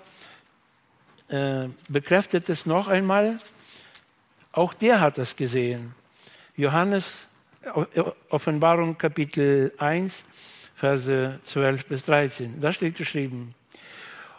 äh, 1.28 1.68
bekräftet 1.88 2.48
es 2.48 2.66
noch 2.66 2.88
einmal. 2.88 3.38
Auch 4.52 4.74
der 4.74 5.00
hat 5.00 5.18
es 5.18 5.36
gesehen. 5.36 5.94
Johannes, 6.56 7.28
Offenbarung 8.30 8.98
Kapitel 8.98 9.72
1, 9.78 10.24
Verse 10.78 11.40
12 11.44 11.86
bis 11.86 12.04
13. 12.04 12.60
Da 12.60 12.72
steht 12.72 12.94
geschrieben, 12.94 13.56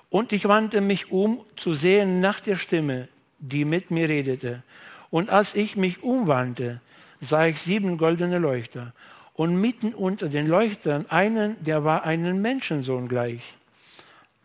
und 0.09 0.31
ich 0.31 0.47
wandte 0.47 0.79
mich 0.79 1.11
um 1.11 1.41
zu 1.57 1.73
sehen 1.73 2.21
nach 2.21 2.39
der 2.39 2.55
Stimme, 2.55 3.09
die 3.39 3.65
mit 3.65 3.91
mir 3.91 4.07
redete. 4.07 4.63
Und 5.09 5.29
als 5.31 5.53
ich 5.53 5.75
mich 5.75 6.01
umwandte, 6.01 6.79
sah 7.19 7.45
ich 7.47 7.59
sieben 7.59 7.97
goldene 7.97 8.37
Leuchter 8.37 8.93
und 9.33 9.59
mitten 9.59 9.93
unter 9.93 10.29
den 10.29 10.47
Leuchtern 10.47 11.07
einen, 11.09 11.61
der 11.61 11.83
war 11.83 12.05
einem 12.05 12.41
Menschensohn 12.41 13.09
gleich, 13.09 13.41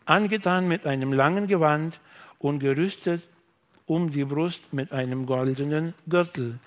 angetan 0.04 0.66
mit 0.66 0.88
einem 0.88 1.12
langen 1.12 1.46
Gewand 1.46 2.00
und 2.40 2.58
gerüstet 2.58 3.22
um 3.86 4.10
die 4.10 4.24
Brust 4.24 4.72
mit 4.72 4.90
einem 4.90 5.26
goldenen 5.26 5.94
Gürtel. 6.08 6.58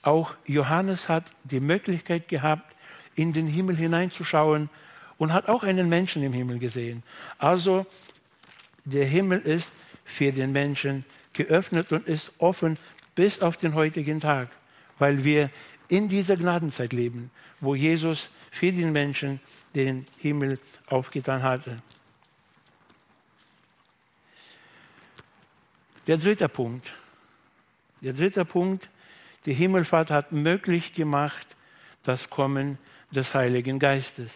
Auch 0.00 0.34
Johannes 0.46 1.10
hat 1.10 1.30
die 1.44 1.60
Möglichkeit 1.60 2.28
gehabt, 2.28 2.74
in 3.14 3.32
den 3.32 3.46
Himmel 3.46 3.76
hineinzuschauen 3.76 4.70
und 5.18 5.32
hat 5.32 5.48
auch 5.48 5.62
einen 5.62 5.88
Menschen 5.88 6.22
im 6.22 6.32
Himmel 6.32 6.58
gesehen. 6.58 7.02
Also 7.38 7.86
der 8.84 9.06
Himmel 9.06 9.40
ist 9.40 9.72
für 10.04 10.32
den 10.32 10.52
Menschen 10.52 11.04
geöffnet 11.32 11.92
und 11.92 12.06
ist 12.06 12.32
offen 12.38 12.78
bis 13.14 13.40
auf 13.40 13.56
den 13.56 13.74
heutigen 13.74 14.20
Tag 14.20 14.48
weil 15.02 15.24
wir 15.24 15.50
in 15.88 16.08
dieser 16.08 16.36
Gnadenzeit 16.36 16.92
leben, 16.92 17.32
wo 17.58 17.74
Jesus 17.74 18.30
für 18.52 18.70
den 18.70 18.92
Menschen 18.92 19.40
den 19.74 20.06
Himmel 20.20 20.60
aufgetan 20.86 21.42
hatte. 21.42 21.76
Der 26.06 26.18
dritte 26.18 26.48
Punkt. 26.48 26.92
Der 28.00 28.12
dritte 28.12 28.44
Punkt, 28.44 28.88
die 29.44 29.54
Himmelfahrt 29.54 30.12
hat 30.12 30.30
möglich 30.30 30.94
gemacht 30.94 31.56
das 32.04 32.30
Kommen 32.30 32.78
des 33.12 33.34
Heiligen 33.34 33.78
Geistes. 33.78 34.32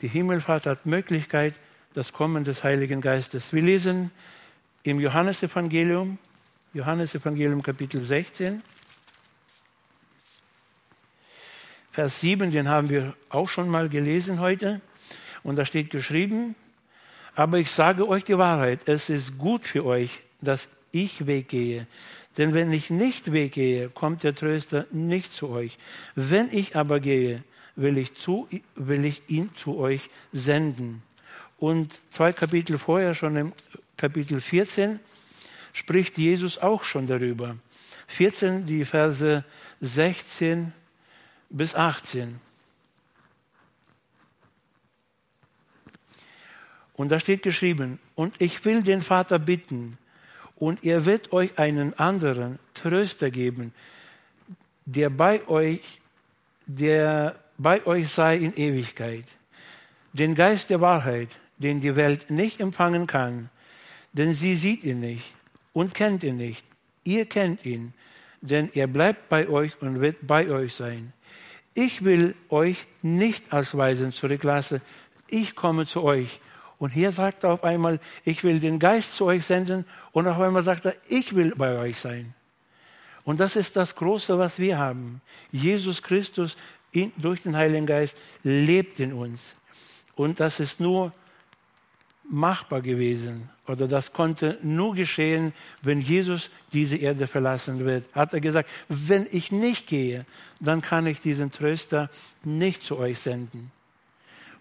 Die 0.00 0.08
Himmelfahrt 0.08 0.66
hat 0.66 0.86
Möglichkeit 0.86 1.54
das 1.94 2.12
Kommen 2.12 2.44
des 2.44 2.64
Heiligen 2.64 3.00
Geistes. 3.00 3.52
Wir 3.52 3.62
lesen 3.62 4.10
im 4.82 5.00
Johannesevangelium, 5.00 6.18
Johannesevangelium 6.74 7.62
Kapitel 7.62 8.00
16, 8.00 8.62
Vers 11.92 12.20
7, 12.20 12.50
den 12.50 12.68
haben 12.68 12.88
wir 12.88 13.14
auch 13.28 13.50
schon 13.50 13.68
mal 13.68 13.90
gelesen 13.90 14.40
heute. 14.40 14.80
Und 15.42 15.56
da 15.56 15.66
steht 15.66 15.90
geschrieben, 15.90 16.54
aber 17.34 17.58
ich 17.58 17.70
sage 17.70 18.08
euch 18.08 18.24
die 18.24 18.38
Wahrheit, 18.38 18.88
es 18.88 19.10
ist 19.10 19.36
gut 19.36 19.64
für 19.64 19.84
euch, 19.84 20.20
dass 20.40 20.68
ich 20.90 21.26
weggehe. 21.26 21.86
Denn 22.38 22.54
wenn 22.54 22.72
ich 22.72 22.90
nicht 22.90 23.32
weggehe, 23.32 23.90
kommt 23.90 24.22
der 24.22 24.34
Tröster 24.34 24.86
nicht 24.90 25.34
zu 25.34 25.50
euch. 25.50 25.78
Wenn 26.14 26.48
ich 26.50 26.76
aber 26.76 27.00
gehe, 27.00 27.42
will 27.76 27.98
ich, 27.98 28.14
zu, 28.14 28.48
will 28.74 29.04
ich 29.04 29.22
ihn 29.28 29.50
zu 29.54 29.78
euch 29.78 30.10
senden. 30.32 31.02
Und 31.58 32.00
zwei 32.10 32.32
Kapitel 32.32 32.78
vorher, 32.78 33.14
schon 33.14 33.36
im 33.36 33.52
Kapitel 33.96 34.40
14, 34.40 34.98
spricht 35.72 36.18
Jesus 36.18 36.58
auch 36.58 36.84
schon 36.84 37.06
darüber. 37.06 37.56
14, 38.08 38.66
die 38.66 38.84
Verse 38.84 39.44
16 39.80 40.72
bis 41.50 41.74
18. 41.74 42.40
Und 46.94 47.10
da 47.10 47.20
steht 47.20 47.42
geschrieben, 47.42 47.98
und 48.14 48.40
ich 48.40 48.64
will 48.64 48.82
den 48.82 49.00
Vater 49.00 49.38
bitten, 49.38 49.96
und 50.62 50.84
er 50.84 51.06
wird 51.06 51.32
euch 51.32 51.58
einen 51.58 51.92
anderen 51.98 52.60
Tröster 52.72 53.32
geben, 53.32 53.74
der 54.84 55.10
bei 55.10 55.44
euch, 55.48 56.00
der 56.66 57.34
bei 57.58 57.84
euch 57.84 58.08
sei 58.10 58.36
in 58.36 58.54
Ewigkeit. 58.54 59.24
Den 60.12 60.36
Geist 60.36 60.70
der 60.70 60.80
Wahrheit, 60.80 61.30
den 61.58 61.80
die 61.80 61.96
Welt 61.96 62.30
nicht 62.30 62.60
empfangen 62.60 63.08
kann, 63.08 63.50
denn 64.12 64.34
sie 64.34 64.54
sieht 64.54 64.84
ihn 64.84 65.00
nicht 65.00 65.34
und 65.72 65.96
kennt 65.96 66.22
ihn 66.22 66.36
nicht. 66.36 66.64
Ihr 67.02 67.26
kennt 67.26 67.66
ihn, 67.66 67.92
denn 68.40 68.70
er 68.72 68.86
bleibt 68.86 69.28
bei 69.28 69.48
euch 69.48 69.82
und 69.82 70.00
wird 70.00 70.18
bei 70.24 70.48
euch 70.48 70.74
sein. 70.74 71.12
Ich 71.74 72.04
will 72.04 72.36
euch 72.50 72.86
nicht 73.02 73.52
als 73.52 73.76
Weisen 73.76 74.12
zurücklassen. 74.12 74.80
Ich 75.26 75.56
komme 75.56 75.88
zu 75.88 76.04
euch. 76.04 76.38
Und 76.82 76.90
hier 76.90 77.12
sagt 77.12 77.44
er 77.44 77.52
auf 77.52 77.62
einmal, 77.62 78.00
ich 78.24 78.42
will 78.42 78.58
den 78.58 78.80
Geist 78.80 79.14
zu 79.14 79.26
euch 79.26 79.46
senden. 79.46 79.84
Und 80.10 80.26
auf 80.26 80.40
einmal 80.40 80.64
sagt 80.64 80.84
er, 80.84 80.96
ich 81.08 81.32
will 81.32 81.54
bei 81.54 81.78
euch 81.78 81.96
sein. 81.96 82.34
Und 83.22 83.38
das 83.38 83.54
ist 83.54 83.76
das 83.76 83.94
Große, 83.94 84.36
was 84.36 84.58
wir 84.58 84.78
haben. 84.78 85.20
Jesus 85.52 86.02
Christus 86.02 86.56
in, 86.90 87.12
durch 87.16 87.40
den 87.44 87.56
Heiligen 87.56 87.86
Geist 87.86 88.18
lebt 88.42 88.98
in 88.98 89.12
uns. 89.12 89.54
Und 90.16 90.40
das 90.40 90.58
ist 90.58 90.80
nur 90.80 91.12
machbar 92.28 92.80
gewesen 92.80 93.48
oder 93.68 93.86
das 93.86 94.12
konnte 94.12 94.58
nur 94.60 94.96
geschehen, 94.96 95.52
wenn 95.82 96.00
Jesus 96.00 96.50
diese 96.72 96.96
Erde 96.96 97.28
verlassen 97.28 97.84
wird. 97.84 98.12
Hat 98.12 98.34
er 98.34 98.40
gesagt, 98.40 98.68
wenn 98.88 99.28
ich 99.30 99.52
nicht 99.52 99.86
gehe, 99.86 100.26
dann 100.58 100.82
kann 100.82 101.06
ich 101.06 101.20
diesen 101.20 101.52
Tröster 101.52 102.10
nicht 102.42 102.82
zu 102.82 102.98
euch 102.98 103.20
senden. 103.20 103.70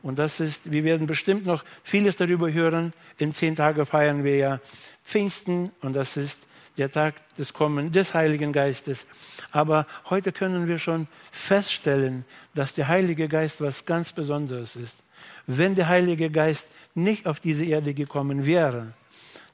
Und 0.04 0.18
das 0.18 0.40
ist, 0.40 0.72
wir 0.72 0.84
werden 0.84 1.06
bestimmt 1.06 1.46
noch 1.46 1.64
vieles 1.84 2.16
darüber 2.16 2.52
hören. 2.52 2.94
In 3.18 3.34
zehn 3.34 3.56
Tagen 3.56 3.86
feiern 3.86 4.24
wir 4.24 4.36
ja 4.36 4.60
Pfingsten 5.04 5.72
und 5.82 5.96
das 5.96 6.18
ist 6.18 6.40
der 6.78 6.90
Tag 6.90 7.16
des 7.38 7.54
Kommen 7.54 7.92
des 7.92 8.14
Heiligen 8.14 8.54
Geistes. 8.54 9.06
Aber 9.52 9.86
heute 10.10 10.32
können 10.32 10.68
wir 10.68 10.80
schon 10.80 11.08
feststellen, 11.32 12.26
dass 12.56 12.74
der 12.74 12.88
Heilige 12.88 13.28
Geist 13.28 13.62
was 13.62 13.86
ganz 13.86 14.12
Besonderes 14.12 14.76
ist. 14.76 14.98
Wenn 15.46 15.76
der 15.76 15.88
Heilige 15.90 16.30
Geist 16.30 16.70
nicht 16.96 17.28
auf 17.28 17.40
diese 17.40 17.66
Erde 17.66 17.94
gekommen 17.94 18.46
wäre, 18.46 18.94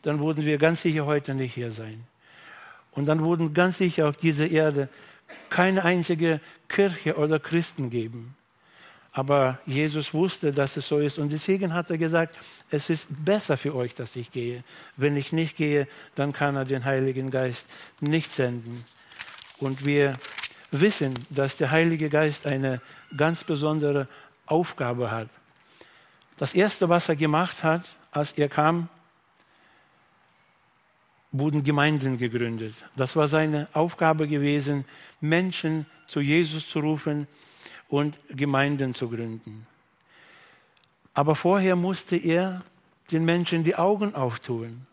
dann 0.03 0.19
würden 0.19 0.45
wir 0.45 0.57
ganz 0.57 0.83
sicher 0.83 1.05
heute 1.05 1.33
nicht 1.33 1.55
hier 1.55 1.71
sein. 1.71 2.03
Und 2.91 3.07
dann 3.07 3.19
würden 3.19 3.53
ganz 3.53 3.79
sicher 3.79 4.07
auf 4.07 4.15
dieser 4.15 4.49
Erde 4.49 4.87
keine 5.49 5.83
einzige 5.83 6.39
Kirche 6.69 7.17
oder 7.17 7.39
Christen 7.39 7.89
geben. 7.89 8.36
Aber 9.17 9.57
Jesus 9.65 10.13
wusste, 10.13 10.51
dass 10.51 10.77
es 10.77 10.87
so 10.87 10.99
ist. 10.99 11.17
Und 11.17 11.31
deswegen 11.31 11.73
hat 11.73 11.89
er 11.89 11.97
gesagt, 11.97 12.37
es 12.69 12.91
ist 12.91 13.07
besser 13.09 13.57
für 13.57 13.73
euch, 13.73 13.95
dass 13.95 14.15
ich 14.15 14.31
gehe. 14.31 14.63
Wenn 14.95 15.17
ich 15.17 15.33
nicht 15.33 15.57
gehe, 15.57 15.87
dann 16.13 16.33
kann 16.33 16.55
er 16.55 16.65
den 16.65 16.85
Heiligen 16.85 17.31
Geist 17.31 17.65
nicht 17.99 18.29
senden. 18.29 18.85
Und 19.57 19.87
wir 19.87 20.19
wissen, 20.69 21.15
dass 21.31 21.57
der 21.57 21.71
Heilige 21.71 22.09
Geist 22.09 22.45
eine 22.45 22.79
ganz 23.17 23.43
besondere 23.43 24.07
Aufgabe 24.45 25.09
hat. 25.09 25.29
Das 26.37 26.53
Erste, 26.53 26.87
was 26.87 27.09
er 27.09 27.15
gemacht 27.15 27.63
hat, 27.63 27.85
als 28.11 28.33
er 28.33 28.49
kam, 28.49 28.87
wurden 31.31 31.63
Gemeinden 31.63 32.19
gegründet. 32.19 32.75
Das 32.95 33.15
war 33.15 33.27
seine 33.27 33.67
Aufgabe 33.73 34.27
gewesen, 34.27 34.85
Menschen 35.21 35.87
zu 36.07 36.19
Jesus 36.19 36.69
zu 36.69 36.81
rufen 36.81 37.25
und 37.89 38.17
Gemeinden 38.29 38.95
zu 38.95 39.09
gründen. 39.09 39.65
Aber 41.13 41.35
vorher 41.35 41.75
musste 41.75 42.15
er 42.15 42.63
den 43.11 43.25
Menschen 43.25 43.63
die 43.63 43.75
Augen 43.75 44.13
auftun. 44.13 44.85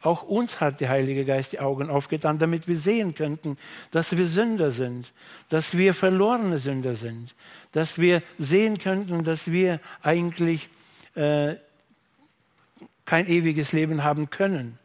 Auch 0.00 0.22
uns 0.22 0.60
hat 0.60 0.80
der 0.80 0.90
Heilige 0.90 1.24
Geist 1.24 1.52
die 1.52 1.60
Augen 1.60 1.90
aufgetan, 1.90 2.38
damit 2.38 2.68
wir 2.68 2.76
sehen 2.76 3.14
könnten, 3.14 3.58
dass 3.90 4.16
wir 4.16 4.26
Sünder 4.26 4.70
sind, 4.70 5.12
dass 5.48 5.76
wir 5.76 5.92
verlorene 5.92 6.58
Sünder 6.58 6.94
sind, 6.94 7.34
dass 7.72 7.98
wir 7.98 8.22
sehen 8.38 8.78
könnten, 8.78 9.24
dass 9.24 9.50
wir 9.50 9.80
eigentlich 10.02 10.68
äh, 11.16 11.56
kein 13.04 13.26
ewiges 13.26 13.72
Leben 13.72 14.04
haben 14.04 14.30
können. 14.30 14.78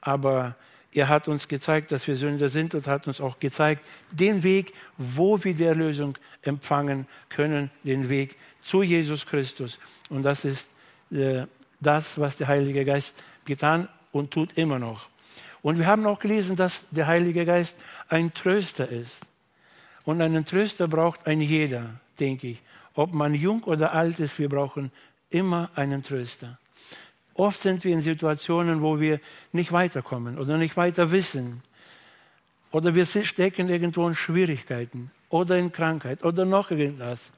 Aber 0.00 0.56
er 0.96 1.08
hat 1.08 1.28
uns 1.28 1.48
gezeigt, 1.48 1.92
dass 1.92 2.06
wir 2.06 2.16
Sünder 2.16 2.48
sind 2.48 2.74
und 2.74 2.86
hat 2.86 3.06
uns 3.06 3.20
auch 3.20 3.38
gezeigt, 3.38 3.86
den 4.10 4.42
Weg, 4.42 4.72
wo 4.96 5.42
wir 5.42 5.54
die 5.54 5.64
Erlösung 5.64 6.16
empfangen 6.42 7.06
können, 7.28 7.70
den 7.84 8.08
Weg 8.08 8.36
zu 8.62 8.82
Jesus 8.82 9.26
Christus. 9.26 9.78
Und 10.08 10.22
das 10.22 10.44
ist 10.44 10.70
äh, 11.10 11.46
das, 11.80 12.18
was 12.18 12.36
der 12.36 12.48
Heilige 12.48 12.84
Geist 12.84 13.22
getan 13.44 13.88
und 14.12 14.30
tut 14.30 14.56
immer 14.56 14.78
noch. 14.78 15.08
Und 15.62 15.78
wir 15.78 15.86
haben 15.86 16.06
auch 16.06 16.18
gelesen, 16.18 16.56
dass 16.56 16.84
der 16.90 17.06
Heilige 17.06 17.44
Geist 17.44 17.76
ein 18.08 18.32
Tröster 18.32 18.88
ist. 18.88 19.12
Und 20.04 20.22
einen 20.22 20.44
Tröster 20.44 20.86
braucht 20.88 21.26
ein 21.26 21.40
jeder, 21.40 21.90
denke 22.18 22.48
ich. 22.48 22.62
Ob 22.94 23.12
man 23.12 23.34
jung 23.34 23.64
oder 23.64 23.92
alt 23.92 24.20
ist, 24.20 24.38
wir 24.38 24.48
brauchen 24.48 24.90
immer 25.30 25.70
einen 25.74 26.02
Tröster. 26.02 26.58
Oft 27.36 27.60
sind 27.60 27.84
wir 27.84 27.92
in 27.92 28.02
Situationen, 28.02 28.80
wo 28.80 28.98
wir 28.98 29.20
nicht 29.52 29.72
weiterkommen 29.72 30.38
oder 30.38 30.56
nicht 30.56 30.76
weiter 30.76 31.10
wissen. 31.10 31.62
Oder 32.70 32.94
wir 32.94 33.06
stecken 33.06 33.68
irgendwo 33.68 34.08
in 34.08 34.14
Schwierigkeiten 34.14 35.10
oder 35.28 35.58
in 35.58 35.70
Krankheit 35.70 36.24
oder 36.24 36.44
noch 36.44 36.70
irgendwas. 36.70 37.30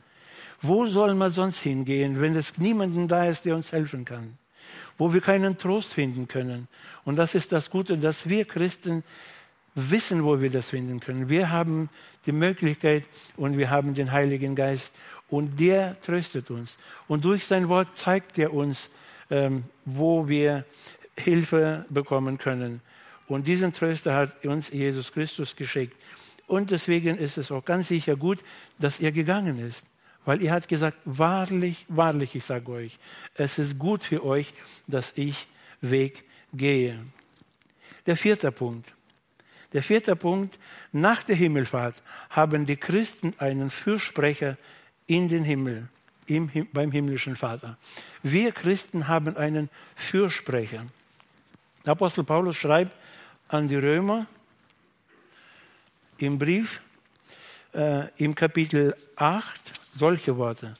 Wo 0.62 0.86
soll 0.86 1.14
man 1.14 1.30
sonst 1.30 1.60
hingehen, 1.60 2.20
wenn 2.20 2.34
es 2.34 2.58
niemanden 2.58 3.06
da 3.08 3.24
ist, 3.26 3.44
der 3.44 3.54
uns 3.54 3.72
helfen 3.72 4.04
kann? 4.04 4.38
Wo 4.96 5.12
wir 5.12 5.20
keinen 5.20 5.58
Trost 5.58 5.94
finden 5.94 6.26
können. 6.26 6.66
Und 7.04 7.16
das 7.16 7.34
ist 7.34 7.52
das 7.52 7.70
Gute, 7.70 7.96
dass 7.96 8.28
wir 8.28 8.44
Christen 8.44 9.04
wissen, 9.74 10.24
wo 10.24 10.40
wir 10.40 10.50
das 10.50 10.70
finden 10.70 10.98
können. 11.00 11.28
Wir 11.28 11.50
haben 11.50 11.88
die 12.26 12.32
Möglichkeit 12.32 13.04
und 13.36 13.56
wir 13.56 13.70
haben 13.70 13.94
den 13.94 14.10
Heiligen 14.10 14.56
Geist 14.56 14.92
und 15.28 15.58
der 15.60 16.00
tröstet 16.00 16.50
uns. 16.50 16.78
Und 17.06 17.24
durch 17.24 17.46
sein 17.46 17.68
Wort 17.68 17.96
zeigt 17.96 18.38
er 18.38 18.52
uns, 18.52 18.90
wo 19.84 20.28
wir 20.28 20.64
Hilfe 21.16 21.84
bekommen 21.90 22.38
können. 22.38 22.80
Und 23.26 23.46
diesen 23.46 23.72
Tröster 23.72 24.14
hat 24.14 24.44
uns 24.44 24.70
Jesus 24.70 25.12
Christus 25.12 25.54
geschickt. 25.54 25.96
Und 26.46 26.70
deswegen 26.70 27.18
ist 27.18 27.36
es 27.36 27.50
auch 27.52 27.64
ganz 27.64 27.88
sicher 27.88 28.16
gut, 28.16 28.38
dass 28.78 29.00
er 29.00 29.12
gegangen 29.12 29.58
ist. 29.58 29.84
Weil 30.24 30.42
er 30.42 30.52
hat 30.52 30.68
gesagt, 30.68 30.98
wahrlich, 31.04 31.84
wahrlich, 31.88 32.34
ich 32.34 32.44
sage 32.44 32.70
euch, 32.72 32.98
es 33.34 33.58
ist 33.58 33.78
gut 33.78 34.02
für 34.02 34.24
euch, 34.24 34.54
dass 34.86 35.12
ich 35.16 35.46
Weg 35.80 36.24
gehe. 36.52 36.98
Der 38.06 38.16
vierte 38.16 38.50
Punkt. 38.50 38.92
Der 39.72 39.82
vierte 39.82 40.16
Punkt, 40.16 40.58
nach 40.92 41.22
der 41.22 41.36
Himmelfahrt 41.36 42.02
haben 42.30 42.64
die 42.64 42.76
Christen 42.76 43.34
einen 43.38 43.68
Fürsprecher 43.68 44.56
in 45.06 45.28
den 45.28 45.44
Himmel, 45.44 45.88
im, 46.28 46.50
beim 46.72 46.92
himmlischen 46.92 47.36
Vater. 47.36 47.76
Wir 48.22 48.52
Christen 48.52 49.08
haben 49.08 49.36
einen 49.36 49.70
Fürsprecher. 49.94 50.86
Der 51.84 51.92
Apostel 51.92 52.24
Paulus 52.24 52.56
schreibt 52.56 52.94
an 53.48 53.68
die 53.68 53.76
Römer 53.76 54.26
im 56.18 56.38
Brief 56.38 56.80
äh, 57.74 58.08
im 58.16 58.34
Kapitel 58.34 58.94
8 59.16 59.80
solche 59.96 60.36
Worte. 60.36 60.74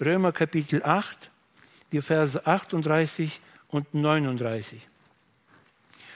Römer 0.00 0.32
Kapitel 0.32 0.82
8, 0.82 1.30
die 1.92 2.00
Verse 2.00 2.46
38 2.46 3.40
und 3.68 3.92
39. 3.92 4.80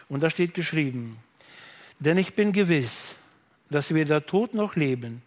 Und 0.09 0.23
da 0.23 0.31
steht 0.31 0.55
geschrieben, 0.55 1.19
denn 1.99 2.19
ich 2.19 2.35
bin 2.35 2.53
gewiss, 2.53 3.19
dass 3.71 3.95
weder 3.95 4.25
Tod 4.25 4.55
noch 4.55 4.77
Leben, 4.77 5.23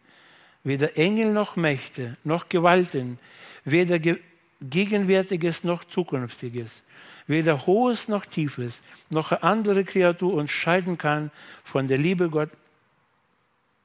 weder 0.64 0.98
Engel 0.98 1.32
noch 1.32 1.56
Mächte, 1.56 2.18
noch 2.24 2.50
Gewalten, 2.50 3.20
weder 3.64 4.00
Ge 4.00 4.20
Gegenwärtiges 4.60 5.64
noch 5.64 5.84
Zukünftiges, 5.84 6.84
weder 7.28 7.68
Hohes 7.68 8.08
noch 8.08 8.26
Tiefes, 8.26 8.82
noch 9.12 9.32
andere 9.44 9.84
Kreatur 9.84 10.34
uns 10.34 10.50
scheiden 10.50 10.98
kann 10.98 11.30
von 11.64 11.88
der 11.88 12.00
Liebe 12.00 12.28
Gott. 12.28 12.50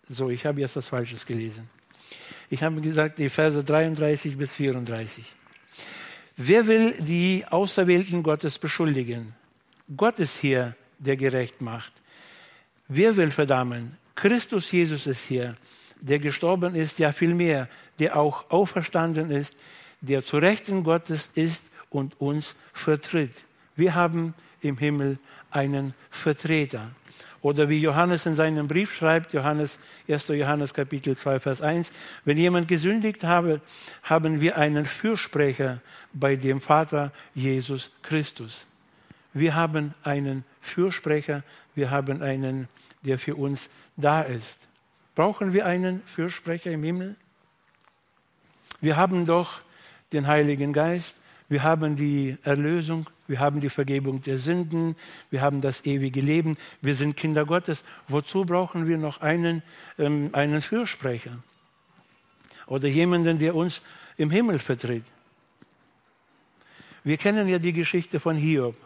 So, 0.09 0.31
ich 0.31 0.47
habe 0.47 0.61
jetzt 0.61 0.77
was 0.77 0.89
Falsches 0.89 1.27
gelesen. 1.27 1.69
Ich 2.49 2.63
habe 2.63 2.81
gesagt, 2.81 3.19
die 3.19 3.29
Verse 3.29 3.63
33 3.63 4.39
bis 4.39 4.53
34. 4.53 5.25
Wer 6.37 6.67
will 6.67 6.95
die 6.99 7.45
Auserwählten 7.51 8.23
Gottes 8.23 8.59
beschuldigen? 8.59 9.35
Gott 9.97 10.19
ist 10.19 10.39
hier, 10.39 10.75
der 10.99 11.17
gerecht 11.17 11.61
macht. 11.61 11.93
Wer 12.89 13.17
will 13.17 13.31
verdammen? 13.31 13.97
Christus 14.15 14.71
Jesus 14.71 15.07
ist 15.07 15.25
hier, 15.27 15.55
der 16.03 16.19
gestorben 16.19 16.75
ist, 16.75 16.99
ja 16.99 17.13
vielmehr, 17.13 17.69
der 17.99 18.17
auch 18.17 18.51
auferstanden 18.51 19.31
ist, 19.31 19.57
der 20.01 20.25
zu 20.25 20.39
Rechten 20.39 20.85
Gottes 20.85 21.31
ist 21.35 21.65
und 21.91 22.21
uns 22.21 22.57
vertritt. 22.73 23.33
Wir 23.77 23.95
haben 23.95 24.35
im 24.61 24.77
Himmel 24.79 25.19
einen 25.51 25.95
Vertreter. 26.11 26.91
Oder 27.41 27.69
wie 27.69 27.81
Johannes 27.81 28.25
in 28.27 28.37
seinem 28.37 28.69
Brief 28.69 28.95
schreibt, 28.95 29.33
Johannes, 29.33 29.79
1. 30.09 30.29
Johannes 30.29 30.73
Kapitel 30.73 31.17
2, 31.17 31.41
Vers 31.41 31.61
1, 31.61 31.93
wenn 32.25 32.39
jemand 32.39 32.69
gesündigt 32.69 33.25
habe, 33.25 33.61
haben 34.05 34.41
wir 34.41 34.57
einen 34.57 34.87
Fürsprecher 34.87 35.81
bei 36.13 36.37
dem 36.37 36.61
Vater 36.61 37.11
Jesus 37.35 37.91
Christus. 38.03 38.67
Wir 39.35 39.55
haben 39.57 39.95
einen 40.05 40.45
Fürsprecher, 40.61 41.43
wir 41.75 41.91
haben 41.91 42.23
einen, 42.23 42.69
der 43.03 43.19
für 43.19 43.35
uns 43.35 43.69
da 43.97 44.23
ist. 44.23 44.59
Brauchen 45.15 45.53
wir 45.53 45.67
einen 45.67 46.03
Fürsprecher 46.05 46.71
im 46.71 46.83
Himmel? 46.83 47.17
Wir 48.81 48.97
haben 48.97 49.27
doch 49.27 49.61
den 50.13 50.27
Heiligen 50.27 50.73
Geist, 50.73 51.19
wir 51.49 51.63
haben 51.63 51.97
die 51.97 52.39
Erlösung, 52.45 53.09
wir 53.29 53.39
haben 53.39 53.61
die 53.61 53.69
Vergebung 53.69 54.23
der 54.23 54.39
Sünden, 54.39 54.97
wir 55.31 55.43
haben 55.43 55.61
das 55.61 55.85
ewige 55.85 56.21
Leben, 56.21 56.57
wir 56.81 56.95
sind 56.95 57.17
Kinder 57.17 57.45
Gottes. 57.45 57.85
Wozu 58.09 58.45
brauchen 58.45 58.87
wir 58.87 58.97
noch 58.97 59.21
einen, 59.21 59.63
ähm, 59.99 60.31
einen 60.33 60.63
Fürsprecher? 60.63 61.39
Oder 62.67 62.89
jemanden, 62.89 63.39
der 63.39 63.55
uns 63.55 63.83
im 64.17 64.31
Himmel 64.31 64.59
vertritt? 64.59 65.05
Wir 67.05 67.19
kennen 67.19 67.49
ja 67.49 67.59
die 67.59 67.73
Geschichte 67.73 68.19
von 68.19 68.37
Hiob. 68.37 68.77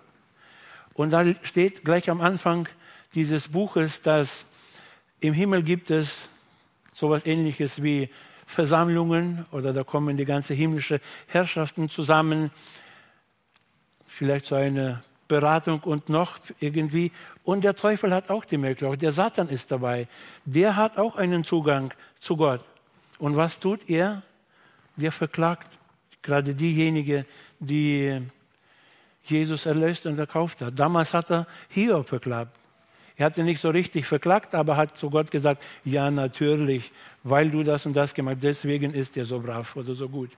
Und 0.94 1.10
da 1.10 1.24
steht 1.42 1.84
gleich 1.84 2.10
am 2.10 2.20
Anfang 2.20 2.68
dieses 3.14 3.48
Buches, 3.48 4.02
dass 4.02 4.44
im 5.20 5.32
Himmel 5.32 5.62
gibt 5.62 5.90
es 5.90 6.30
sowas 6.92 7.26
ähnliches 7.26 7.82
wie 7.82 8.10
Versammlungen 8.46 9.44
oder 9.50 9.72
da 9.72 9.82
kommen 9.82 10.16
die 10.16 10.24
ganze 10.24 10.54
himmlische 10.54 11.00
Herrschaften 11.26 11.90
zusammen, 11.90 12.50
vielleicht 14.06 14.46
so 14.46 14.54
eine 14.54 15.02
Beratung 15.28 15.80
und 15.80 16.08
noch 16.08 16.38
irgendwie. 16.60 17.12
Und 17.42 17.64
der 17.64 17.74
Teufel 17.74 18.14
hat 18.14 18.30
auch 18.30 18.44
die 18.44 18.56
Möglichkeit, 18.56 19.02
der 19.02 19.12
Satan 19.12 19.48
ist 19.48 19.72
dabei. 19.72 20.06
Der 20.44 20.76
hat 20.76 20.96
auch 20.96 21.16
einen 21.16 21.44
Zugang 21.44 21.92
zu 22.20 22.36
Gott. 22.36 22.62
Und 23.18 23.36
was 23.36 23.58
tut 23.58 23.88
er? 23.88 24.22
Der 24.96 25.12
verklagt 25.12 25.78
gerade 26.22 26.54
diejenigen, 26.54 27.24
die 27.58 28.22
Jesus 29.24 29.66
erlöst 29.66 30.06
und 30.06 30.18
erkauft 30.18 30.60
hat. 30.60 30.78
Damals 30.78 31.12
hat 31.12 31.30
er 31.30 31.46
Hiob 31.68 32.08
verklagt. 32.08 32.56
Er 33.18 33.26
hatte 33.26 33.42
nicht 33.42 33.60
so 33.60 33.70
richtig 33.70 34.06
verklagt, 34.06 34.54
aber 34.54 34.76
hat 34.76 34.96
zu 34.96 35.08
Gott 35.08 35.30
gesagt, 35.30 35.64
ja 35.84 36.10
natürlich, 36.10 36.92
weil 37.22 37.50
du 37.50 37.62
das 37.62 37.86
und 37.86 37.96
das 37.96 38.12
gemacht 38.12 38.38
deswegen 38.42 38.92
ist 38.92 39.16
er 39.16 39.24
so 39.24 39.40
brav 39.40 39.74
oder 39.74 39.94
so 39.94 40.08
gut. 40.08 40.30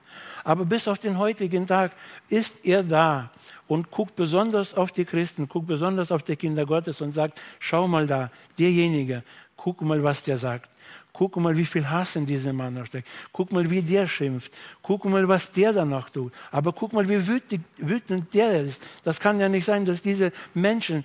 Aber 0.45 0.63
bis 0.63 0.87
auf 0.87 0.97
den 0.97 1.17
heutigen 1.17 1.67
Tag 1.67 1.91
ist 2.29 2.65
er 2.65 2.83
da 2.83 3.31
und 3.67 3.91
guckt 3.91 4.15
besonders 4.15 4.73
auf 4.73 4.93
die 4.93 5.03
Christen, 5.03 5.49
guckt 5.49 5.67
besonders 5.67 6.11
auf 6.11 6.23
die 6.23 6.37
Kinder 6.37 6.65
Gottes 6.65 7.01
und 7.01 7.11
sagt, 7.11 7.41
schau 7.59 7.87
mal 7.87 8.07
da, 8.07 8.31
derjenige, 8.57 9.23
guck 9.57 9.81
mal, 9.81 10.01
was 10.01 10.23
der 10.23 10.37
sagt. 10.37 10.69
Guck 11.11 11.35
mal, 11.35 11.57
wie 11.57 11.65
viel 11.65 11.89
Hass 11.89 12.15
in 12.15 12.25
diesem 12.25 12.55
Mann 12.55 12.75
noch 12.75 12.85
steckt. 12.85 13.07
Guck 13.33 13.51
mal, 13.51 13.69
wie 13.69 13.81
der 13.81 14.07
schimpft. 14.07 14.53
Guck 14.81 15.03
mal, 15.03 15.27
was 15.27 15.51
der 15.51 15.73
danach 15.73 16.09
tut. 16.09 16.31
Aber 16.49 16.71
guck 16.71 16.93
mal, 16.93 17.09
wie 17.09 17.27
wütend, 17.27 17.65
wütend 17.75 18.33
der 18.33 18.61
ist. 18.61 18.81
Das 19.03 19.19
kann 19.19 19.37
ja 19.37 19.49
nicht 19.49 19.65
sein, 19.65 19.83
dass 19.83 20.01
diese 20.01 20.31
Menschen 20.53 21.03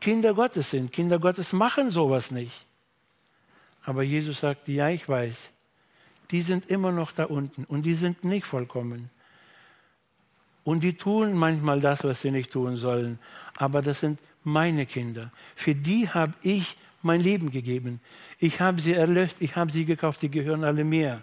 Kinder 0.00 0.34
Gottes 0.34 0.70
sind. 0.70 0.92
Kinder 0.92 1.18
Gottes 1.18 1.52
machen 1.52 1.90
sowas 1.90 2.30
nicht. 2.30 2.66
Aber 3.84 4.02
Jesus 4.02 4.40
sagt, 4.40 4.68
ja, 4.68 4.88
ich 4.90 5.08
weiß, 5.08 5.52
die 6.30 6.42
sind 6.42 6.70
immer 6.70 6.92
noch 6.92 7.12
da 7.12 7.24
unten 7.24 7.64
und 7.64 7.82
die 7.82 7.94
sind 7.94 8.24
nicht 8.24 8.46
vollkommen. 8.46 9.10
Und 10.62 10.82
die 10.82 10.92
tun 10.92 11.32
manchmal 11.32 11.80
das, 11.80 12.04
was 12.04 12.20
sie 12.20 12.30
nicht 12.30 12.52
tun 12.52 12.76
sollen. 12.76 13.18
Aber 13.56 13.80
das 13.80 14.00
sind 14.00 14.20
meine 14.44 14.84
Kinder. 14.84 15.32
Für 15.56 15.74
die 15.74 16.08
habe 16.08 16.34
ich 16.42 16.76
mein 17.00 17.20
Leben 17.20 17.50
gegeben. 17.50 18.00
Ich 18.38 18.60
habe 18.60 18.80
sie 18.80 18.92
erlöst, 18.92 19.40
ich 19.40 19.56
habe 19.56 19.72
sie 19.72 19.84
gekauft, 19.84 20.20
die 20.20 20.30
gehören 20.30 20.64
alle 20.64 20.84
mir. 20.84 21.22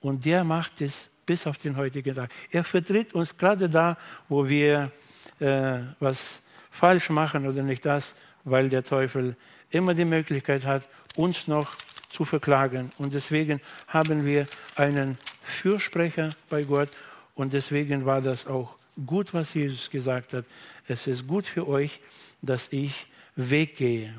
Und 0.00 0.24
der 0.24 0.44
macht 0.44 0.80
es 0.80 1.08
bis 1.24 1.46
auf 1.46 1.58
den 1.58 1.76
heutigen 1.76 2.14
Tag. 2.14 2.30
Er 2.50 2.64
vertritt 2.64 3.14
uns 3.14 3.36
gerade 3.36 3.68
da, 3.68 3.96
wo 4.28 4.48
wir 4.48 4.90
äh, 5.38 5.78
was 6.00 6.42
falsch 6.76 7.10
machen 7.10 7.46
oder 7.46 7.62
nicht 7.62 7.84
das, 7.84 8.14
weil 8.44 8.68
der 8.68 8.84
Teufel 8.84 9.36
immer 9.70 9.94
die 9.94 10.04
Möglichkeit 10.04 10.64
hat, 10.64 10.88
uns 11.16 11.48
noch 11.48 11.74
zu 12.10 12.24
verklagen. 12.24 12.90
Und 12.98 13.14
deswegen 13.14 13.60
haben 13.88 14.24
wir 14.24 14.46
einen 14.76 15.18
Fürsprecher 15.42 16.30
bei 16.48 16.62
Gott 16.62 16.90
und 17.34 17.52
deswegen 17.52 18.06
war 18.06 18.20
das 18.20 18.46
auch 18.46 18.76
gut, 19.04 19.34
was 19.34 19.54
Jesus 19.54 19.90
gesagt 19.90 20.32
hat. 20.32 20.44
Es 20.88 21.06
ist 21.06 21.26
gut 21.26 21.46
für 21.46 21.66
euch, 21.66 22.00
dass 22.42 22.72
ich 22.72 23.06
weggehe. 23.34 24.14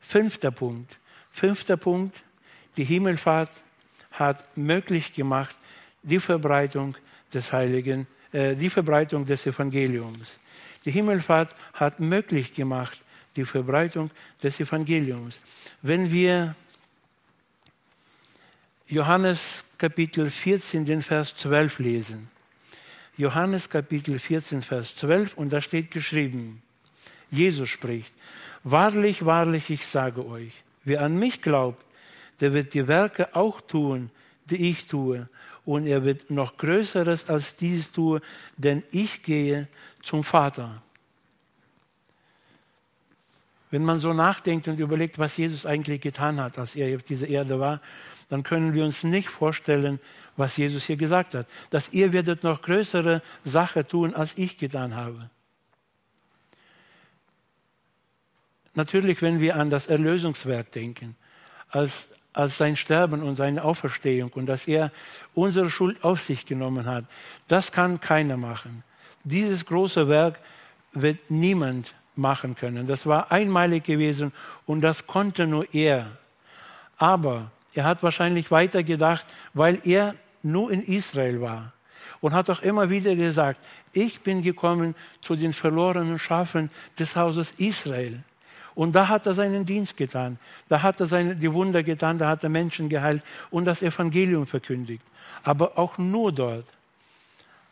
Fünfter 0.00 0.50
Punkt. 0.50 0.98
Fünfter 1.32 1.76
Punkt. 1.76 2.22
Die 2.76 2.84
Himmelfahrt 2.84 3.50
hat 4.12 4.56
möglich 4.56 5.12
gemacht 5.12 5.56
die 6.02 6.20
Verbreitung 6.20 6.96
des 7.32 7.52
Heiligen, 7.52 8.06
äh, 8.32 8.54
die 8.54 8.70
Verbreitung 8.70 9.24
des 9.24 9.46
Evangeliums. 9.46 10.38
Die 10.84 10.90
Himmelfahrt 10.90 11.54
hat 11.72 12.00
möglich 12.00 12.52
gemacht 12.54 13.00
die 13.36 13.44
Verbreitung 13.44 14.10
des 14.42 14.60
Evangeliums. 14.60 15.40
Wenn 15.82 16.10
wir 16.10 16.54
Johannes 18.86 19.64
Kapitel 19.78 20.30
14, 20.30 20.84
den 20.84 21.02
Vers 21.02 21.36
12 21.36 21.78
lesen, 21.78 22.28
Johannes 23.16 23.70
Kapitel 23.70 24.18
14, 24.18 24.62
Vers 24.62 24.96
12, 24.96 25.34
und 25.34 25.52
da 25.52 25.60
steht 25.60 25.90
geschrieben, 25.90 26.62
Jesus 27.30 27.68
spricht, 27.68 28.12
Wahrlich, 28.64 29.26
wahrlich, 29.26 29.68
ich 29.68 29.86
sage 29.86 30.26
euch, 30.26 30.62
wer 30.84 31.02
an 31.02 31.18
mich 31.18 31.42
glaubt, 31.42 31.84
der 32.40 32.54
wird 32.54 32.72
die 32.72 32.88
Werke 32.88 33.36
auch 33.36 33.60
tun, 33.60 34.10
die 34.50 34.70
ich 34.70 34.86
tue, 34.86 35.28
und 35.64 35.86
er 35.86 36.04
wird 36.04 36.30
noch 36.30 36.56
Größeres 36.56 37.30
als 37.30 37.56
dies 37.56 37.90
tun, 37.90 38.20
denn 38.56 38.82
ich 38.90 39.22
gehe 39.22 39.68
zum 40.02 40.22
Vater. 40.22 40.82
Wenn 43.70 43.84
man 43.84 43.98
so 43.98 44.12
nachdenkt 44.12 44.68
und 44.68 44.78
überlegt, 44.78 45.18
was 45.18 45.36
Jesus 45.36 45.66
eigentlich 45.66 46.00
getan 46.00 46.38
hat, 46.38 46.58
als 46.58 46.76
er 46.76 46.94
auf 46.94 47.02
dieser 47.02 47.28
Erde 47.28 47.58
war, 47.58 47.80
dann 48.28 48.42
können 48.42 48.74
wir 48.74 48.84
uns 48.84 49.02
nicht 49.02 49.28
vorstellen, 49.28 50.00
was 50.36 50.56
Jesus 50.56 50.84
hier 50.84 50.96
gesagt 50.96 51.34
hat. 51.34 51.46
Dass 51.70 51.92
ihr 51.92 52.12
werdet 52.12 52.44
noch 52.44 52.62
größere 52.62 53.22
Sache 53.42 53.86
tun, 53.86 54.14
als 54.14 54.36
ich 54.36 54.58
getan 54.58 54.94
habe. 54.94 55.30
Natürlich, 58.74 59.22
wenn 59.22 59.40
wir 59.40 59.56
an 59.56 59.70
das 59.70 59.86
Erlösungswerk 59.86 60.72
denken, 60.72 61.16
als, 61.68 62.08
als 62.34 62.58
sein 62.58 62.76
Sterben 62.76 63.22
und 63.22 63.36
seine 63.36 63.64
Auferstehung 63.64 64.30
und 64.34 64.46
dass 64.46 64.68
er 64.68 64.90
unsere 65.34 65.70
Schuld 65.70 66.04
auf 66.04 66.20
sich 66.20 66.44
genommen 66.44 66.84
hat, 66.84 67.04
das 67.48 67.72
kann 67.72 68.00
keiner 68.00 68.36
machen. 68.36 68.82
Dieses 69.22 69.64
große 69.64 70.08
Werk 70.08 70.38
wird 70.92 71.30
niemand 71.30 71.94
machen 72.16 72.54
können. 72.56 72.86
Das 72.86 73.06
war 73.06 73.32
einmalig 73.32 73.84
gewesen 73.84 74.32
und 74.66 74.82
das 74.82 75.06
konnte 75.06 75.46
nur 75.46 75.72
er. 75.72 76.06
Aber 76.98 77.50
er 77.72 77.84
hat 77.84 78.02
wahrscheinlich 78.02 78.50
weitergedacht, 78.50 79.24
weil 79.52 79.80
er 79.84 80.14
nur 80.42 80.70
in 80.70 80.82
Israel 80.82 81.40
war 81.40 81.72
und 82.20 82.34
hat 82.34 82.50
auch 82.50 82.62
immer 82.62 82.90
wieder 82.90 83.14
gesagt, 83.16 83.64
ich 83.92 84.20
bin 84.20 84.42
gekommen 84.42 84.94
zu 85.20 85.36
den 85.36 85.52
verlorenen 85.52 86.18
Schafen 86.18 86.70
des 86.98 87.16
Hauses 87.16 87.52
Israel. 87.58 88.20
Und 88.74 88.94
da 88.94 89.08
hat 89.08 89.26
er 89.26 89.34
seinen 89.34 89.64
Dienst 89.64 89.96
getan, 89.96 90.38
da 90.68 90.82
hat 90.82 91.00
er 91.00 91.06
seine, 91.06 91.36
die 91.36 91.52
Wunder 91.52 91.82
getan, 91.82 92.18
da 92.18 92.28
hat 92.28 92.42
er 92.42 92.48
Menschen 92.48 92.88
geheilt 92.88 93.22
und 93.50 93.64
das 93.66 93.82
Evangelium 93.82 94.46
verkündigt. 94.46 95.04
Aber 95.44 95.78
auch 95.78 95.96
nur 95.98 96.32
dort. 96.32 96.66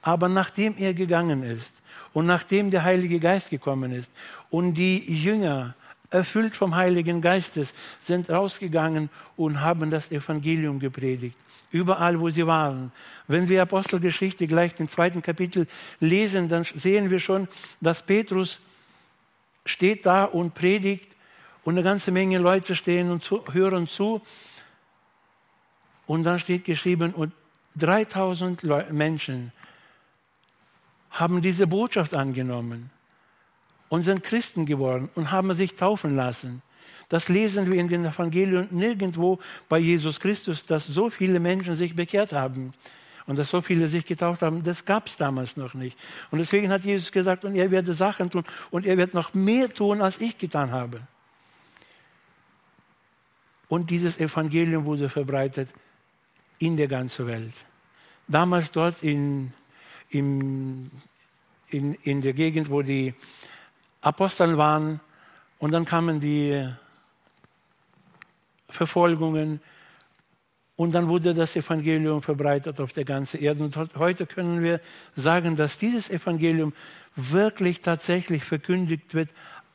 Aber 0.03 0.29
nachdem 0.29 0.77
er 0.79 0.95
gegangen 0.95 1.43
ist 1.43 1.75
und 2.13 2.27
nachdem 2.27 2.71
der 2.71 2.85
Heilige 2.85 3.19
Geist 3.19 3.51
gekommen 3.51 3.93
ist 3.93 4.13
und 4.51 4.75
die 4.75 4.99
Jünger 5.13 5.75
erfüllt 6.11 6.55
vom 6.55 6.77
Heiligen 6.77 7.21
Geistes, 7.21 7.73
sind 8.01 8.31
rausgegangen 8.31 9.09
und 9.37 9.61
haben 9.61 9.91
das 9.91 10.11
Evangelium 10.11 10.79
gepredigt. 10.79 11.37
Überall, 11.71 12.21
wo 12.21 12.29
sie 12.29 12.47
waren. 12.47 12.93
Wenn 13.27 13.49
wir 13.49 13.63
Apostelgeschichte 13.63 14.47
gleich 14.47 14.79
im 14.79 14.89
zweiten 14.89 15.23
Kapitel 15.23 15.67
lesen, 16.01 16.49
dann 16.49 16.65
sehen 16.65 17.11
wir 17.11 17.19
schon, 17.19 17.49
dass 17.81 18.03
Petrus 18.03 18.61
steht 19.65 20.07
da 20.07 20.25
und 20.25 20.55
predigt 20.55 21.09
und 21.65 21.75
eine 21.75 21.83
ganze 21.83 22.11
Menge 22.11 22.39
Leute 22.39 22.75
stehen 22.75 23.11
und 23.11 23.23
zu, 23.23 23.45
hören 23.53 23.87
zu. 23.87 24.23
Und 26.07 26.25
dann 26.25 26.39
steht 26.39 26.65
geschrieben, 26.65 27.15
und 27.15 27.33
3000 27.77 28.65
Menschen 28.91 29.53
haben 31.11 31.41
diese 31.41 31.67
Botschaft 31.67 32.15
angenommen 32.15 32.91
und 33.89 34.03
sind 34.03 34.25
Christen 34.25 34.67
geworden 34.67 35.09
und 35.15 35.31
haben 35.31 35.55
sich 35.55 35.77
taufen 35.77 36.15
lassen. 36.15 36.63
Das 37.09 37.29
lesen 37.29 37.71
wir 37.71 37.79
in 37.79 37.89
den 37.89 38.05
Evangelien 38.05 38.69
nirgendwo 38.71 39.39
bei 39.69 39.79
Jesus 39.79 40.19
Christus, 40.19 40.65
dass 40.65 40.87
so 40.87 41.11
viele 41.11 41.41
Menschen 41.41 41.77
sich 41.77 41.95
bekehrt 41.95 42.33
haben 42.33 42.73
und 43.27 43.39
dass 43.39 43.51
so 43.51 43.61
viele 43.61 43.89
sich 43.89 44.05
getauft 44.05 44.43
haben. 44.43 44.63
Das 44.63 44.85
gab 44.85 45.07
es 45.07 45.17
damals 45.17 45.57
noch 45.57 45.75
nicht. 45.75 45.97
Und 46.31 46.39
deswegen 46.39 46.71
hat 46.71 46.85
Jesus 46.85 47.13
gesagt, 47.13 47.45
und 47.45 47.55
er 47.55 47.71
werde 47.71 47.95
Sachen 47.95 48.31
tun 48.31 48.45
und 48.71 48.87
er 48.87 48.97
wird 48.97 49.15
noch 49.15 49.35
mehr 49.35 49.73
tun, 49.73 50.03
als 50.03 50.21
ich 50.21 50.39
getan 50.39 50.71
habe. 50.71 51.01
Und 53.69 53.91
dieses 53.91 54.19
Evangelium 54.19 54.85
wurde 54.85 55.09
verbreitet 55.09 55.69
in 56.59 56.77
der 56.77 56.89
ganzen 56.89 57.27
Welt. 57.27 57.55
Damals 58.29 58.71
dort 58.71 59.03
in, 59.03 59.53
in, 60.11 60.91
in, 61.71 61.95
in 61.95 62.21
der 62.21 62.35
Gegend, 62.35 62.71
wo 62.71 62.83
die 62.83 63.15
Aposteln 64.03 64.57
waren 64.59 65.01
und 65.59 65.71
dann 65.71 65.85
kamen 65.85 66.21
die 66.21 66.69
Verfolgungen 68.69 69.61
und 70.77 70.95
dann 70.95 71.09
wurde 71.09 71.35
das 71.35 71.55
Evangelium 71.55 72.23
verbreitet 72.23 72.81
auf 72.81 72.93
der 72.93 73.05
ganzen 73.05 73.43
Erde. 73.43 73.63
Und 73.63 73.77
heute 73.97 74.27
können 74.27 74.63
wir 74.63 74.81
sagen, 75.15 75.57
dass 75.57 75.79
dieses 75.79 76.09
Evangelium 76.09 76.73
wirklich 77.15 77.83
tatsächlich 77.83 78.45
verkündigt 78.45 79.15
wird 79.15 79.29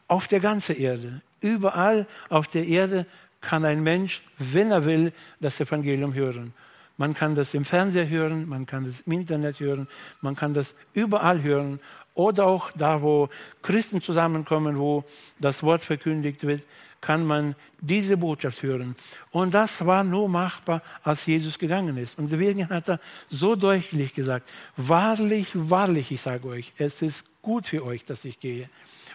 auf 0.08 0.28
der 0.28 0.40
ganzen 0.40 0.76
Erde. 0.78 1.22
Überall 1.42 2.08
auf 2.30 2.48
der 2.48 2.66
Erde 2.66 3.06
kann 3.42 3.64
ein 3.64 3.84
Mensch, 3.84 4.24
wenn 4.40 4.72
er 4.72 4.86
will, 4.86 5.14
das 5.40 5.60
Evangelium 5.60 6.14
hören. 6.14 6.54
Man 6.98 7.14
kann 7.14 7.36
das 7.36 7.54
im 7.54 7.64
Fernseher 7.64 8.10
hören, 8.10 8.50
man 8.50 8.66
kann 8.66 8.86
das 8.86 9.02
im 9.02 9.12
Internet 9.14 9.60
hören, 9.60 9.88
man 10.22 10.36
kann 10.36 10.54
das 10.54 10.74
überall 10.94 11.44
hören 11.44 11.80
oder 12.18 12.48
auch 12.48 12.72
da, 12.72 13.02
wo 13.04 13.30
Christen 13.62 14.02
zusammenkommen, 14.02 14.80
wo 14.80 15.04
das 15.40 15.62
Wort 15.62 15.84
verkündigt 15.84 16.46
wird, 16.48 16.66
kann 17.00 17.24
man 17.24 17.56
diese 17.80 18.18
Botschaft 18.18 18.64
hören. 18.64 18.96
Und 19.30 19.54
das 19.54 19.86
war 19.86 20.04
nur 20.04 20.28
machbar, 20.28 20.82
als 21.04 21.28
Jesus 21.28 21.60
gegangen 21.60 21.96
ist. 21.96 22.18
Und 22.18 22.32
deswegen 22.32 22.68
hat 22.70 22.90
er 22.90 23.00
so 23.30 23.56
deutlich 23.56 24.16
gesagt, 24.16 24.50
wahrlich, 24.76 25.52
wahrlich, 25.54 26.12
ich 26.12 26.22
sage 26.22 26.48
euch, 26.48 26.74
es 26.80 27.04
ist 27.04 27.28
gut 27.44 27.68
für 27.68 27.86
euch, 27.86 28.04
dass 28.04 28.26
ich 28.26 28.40
gehe. 28.40 28.68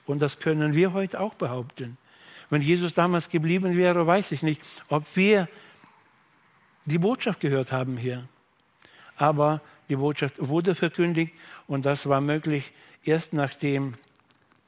Und 0.06 0.22
das 0.22 0.38
können 0.38 0.74
wir 0.74 0.92
heute 0.92 1.18
auch 1.18 1.34
behaupten. 1.34 1.98
Wenn 2.50 2.62
Jesus 2.62 2.94
damals 2.94 3.28
geblieben 3.28 3.76
wäre, 3.76 4.06
weiß 4.06 4.30
ich 4.30 4.44
nicht, 4.44 4.62
ob 4.88 5.04
wir 5.14 5.48
die 6.84 6.98
Botschaft 6.98 7.40
gehört 7.40 7.72
haben 7.72 7.96
hier. 7.96 8.28
Aber 9.16 9.60
die 9.88 9.96
Botschaft 9.96 10.36
wurde 10.38 10.74
verkündigt 10.74 11.34
und 11.66 11.84
das 11.84 12.08
war 12.08 12.20
möglich 12.20 12.72
erst 13.04 13.32
nachdem 13.32 13.94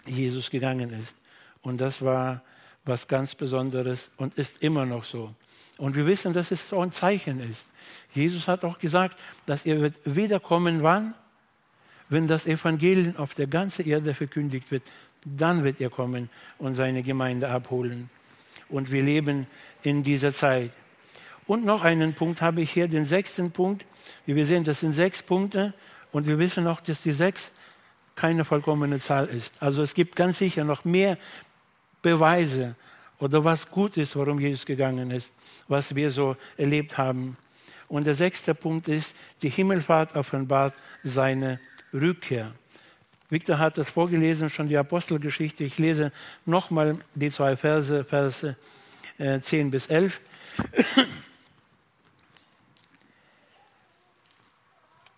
Jesus 0.07 0.51
gegangen 0.51 0.91
ist. 0.91 1.17
Und 1.63 1.81
das 1.81 2.03
war 2.03 2.43
was 2.85 3.09
ganz 3.09 3.35
Besonderes 3.35 4.11
und 4.17 4.35
ist 4.35 4.63
immer 4.63 4.85
noch 4.85 5.05
so. 5.05 5.35
Und 5.79 5.97
wir 5.97 6.07
wissen, 6.07 6.33
dass 6.33 6.51
es 6.51 6.69
so 6.69 6.81
ein 6.81 6.93
Zeichen 6.93 7.41
ist. 7.41 7.69
Jesus 8.13 8.47
hat 8.47 8.65
auch 8.65 8.79
gesagt, 8.79 9.19
dass 9.47 9.67
er 9.67 9.81
wird 9.81 9.95
wiederkommen, 10.05 10.83
wann? 10.83 11.15
Wenn 12.09 12.29
das 12.29 12.47
Evangelium 12.47 13.17
auf 13.17 13.35
der 13.35 13.47
ganzen 13.47 13.89
Erde 13.89 14.15
verkündigt 14.15 14.71
wird, 14.71 14.83
dann 15.25 15.65
wird 15.65 15.81
er 15.81 15.91
kommen 15.91 16.29
und 16.59 16.75
seine 16.75 17.03
Gemeinde 17.03 17.49
abholen. 17.49 18.11
Und 18.69 18.93
wir 18.93 19.03
leben 19.03 19.47
in 19.83 20.03
dieser 20.03 20.33
Zeit. 20.33 20.71
Und 21.47 21.65
noch 21.65 21.83
einen 21.83 22.15
Punkt 22.15 22.41
habe 22.41 22.61
ich 22.61 22.71
hier, 22.71 22.89
den 22.89 23.05
sechsten 23.05 23.51
Punkt. 23.51 23.85
Wie 24.27 24.37
wir 24.37 24.45
sehen, 24.45 24.65
das 24.65 24.81
sind 24.81 24.93
sechs 24.93 25.23
Punkte. 25.23 25.75
Und 26.13 26.27
wir 26.27 26.39
wissen 26.39 26.67
auch, 26.67 26.81
dass 26.81 27.03
die 27.03 27.13
sechs 27.13 27.53
keine 28.15 28.45
vollkommene 28.45 29.01
Zahl 29.01 29.27
ist. 29.27 29.63
Also 29.63 29.83
es 29.83 29.95
gibt 29.95 30.17
ganz 30.17 30.39
sicher 30.39 30.65
noch 30.65 30.85
mehr 30.85 31.19
Beweise 32.03 32.77
oder 33.19 33.45
was 33.45 33.71
gut 33.71 33.97
ist, 33.97 34.17
warum 34.17 34.41
Jesus 34.41 34.67
gegangen 34.67 35.11
ist, 35.11 35.33
was 35.69 35.95
wir 35.95 36.11
so 36.11 36.37
erlebt 36.57 36.99
haben. 36.99 37.37
Und 37.89 38.07
der 38.07 38.15
sechste 38.15 38.55
Punkt 38.55 38.89
ist, 38.89 39.17
die 39.43 39.49
Himmelfahrt 39.51 40.17
offenbart 40.17 40.75
seine 41.03 41.61
Rückkehr. 41.93 42.53
Victor 43.31 43.59
hat 43.59 43.79
das 43.79 43.91
vorgelesen, 43.91 44.51
schon 44.51 44.69
die 44.69 44.77
Apostelgeschichte. 44.77 45.65
Ich 45.65 45.79
lese 45.79 46.13
nochmal 46.45 46.99
die 47.15 47.31
zwei 47.31 47.57
Verse, 47.57 48.05
Verse 48.05 48.57
äh, 49.19 49.41
10 49.41 49.71
bis 49.71 49.87
11. 49.87 50.21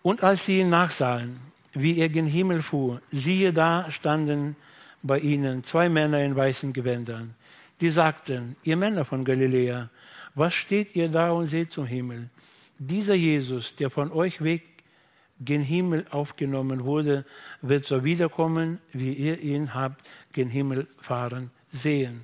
Und 0.01 0.23
als 0.23 0.45
sie 0.45 0.59
ihn 0.61 0.69
nachsahen, 0.69 1.39
wie 1.81 1.99
er 1.99 2.09
gen 2.09 2.25
Himmel 2.25 2.61
fuhr, 2.61 3.01
siehe 3.11 3.53
da 3.53 3.89
standen 3.91 4.55
bei 5.03 5.19
ihnen 5.19 5.63
zwei 5.63 5.89
Männer 5.89 6.23
in 6.23 6.35
weißen 6.35 6.73
Gewändern. 6.73 7.35
Die 7.81 7.89
sagten, 7.89 8.55
ihr 8.63 8.77
Männer 8.77 9.05
von 9.05 9.23
Galiläa, 9.23 9.89
was 10.35 10.53
steht 10.53 10.95
ihr 10.95 11.09
da 11.09 11.31
und 11.31 11.47
seht 11.47 11.71
zum 11.71 11.85
Himmel? 11.85 12.29
Dieser 12.79 13.15
Jesus, 13.15 13.75
der 13.75 13.89
von 13.89 14.11
euch 14.11 14.43
weg 14.43 14.63
gen 15.39 15.61
Himmel 15.61 16.05
aufgenommen 16.09 16.83
wurde, 16.83 17.25
wird 17.61 17.85
so 17.85 18.03
wiederkommen, 18.03 18.79
wie 18.91 19.13
ihr 19.13 19.39
ihn 19.39 19.73
habt 19.73 20.07
gen 20.33 20.49
Himmel 20.49 20.87
fahren 20.97 21.51
sehen. 21.69 22.21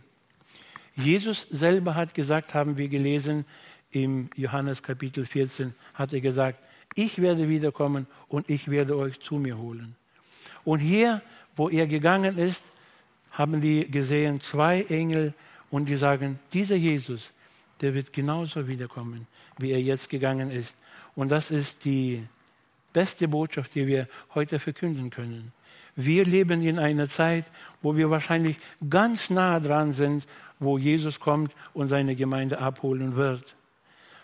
Jesus 0.96 1.48
selber 1.50 1.96
hat 1.96 2.14
gesagt, 2.14 2.54
haben 2.54 2.78
wir 2.78 2.88
gelesen 2.88 3.46
im 3.92 4.30
Johannes 4.36 4.82
Kapitel 4.82 5.26
14, 5.26 5.74
hat 5.94 6.14
er 6.14 6.22
gesagt, 6.22 6.60
ich 6.96 7.22
werde 7.22 7.50
wiederkommen 7.50 8.08
und 8.28 8.50
ich 8.50 8.70
werde 8.70 8.98
euch 8.98 9.20
zu 9.20 9.36
mir 9.36 9.58
holen. 9.58 9.96
Und 10.64 10.80
hier, 10.80 11.22
wo 11.56 11.70
er 11.70 11.88
gegangen 11.88 12.38
ist, 12.38 12.72
haben 13.32 13.62
wir 13.62 13.88
gesehen 13.90 14.40
zwei 14.42 14.84
Engel 14.84 15.34
und 15.72 15.90
die 15.90 15.96
sagen, 15.96 16.40
dieser 16.54 16.76
Jesus, 16.76 17.32
der 17.82 17.94
wird 17.94 18.14
genauso 18.14 18.68
wiederkommen, 18.68 19.28
wie 19.58 19.72
er 19.72 19.82
jetzt 19.82 20.10
gegangen 20.10 20.52
ist. 20.52 20.78
Und 21.16 21.30
das 21.30 21.52
ist 21.52 21.86
die 21.86 22.24
beste 22.94 23.28
Botschaft, 23.28 23.76
die 23.76 23.88
wir 23.88 24.08
heute 24.36 24.60
verkünden 24.60 25.10
können. 25.10 25.52
Wir 25.96 26.26
leben 26.26 26.62
in 26.62 26.80
einer 26.80 27.08
Zeit, 27.08 27.46
wo 27.82 27.96
wir 27.96 28.10
wahrscheinlich 28.10 28.58
ganz 28.90 29.30
nah 29.30 29.60
dran 29.60 29.92
sind, 29.92 30.26
wo 30.60 30.78
Jesus 30.78 31.20
kommt 31.20 31.54
und 31.74 31.88
seine 31.88 32.16
Gemeinde 32.16 32.60
abholen 32.60 33.16
wird. 33.16 33.56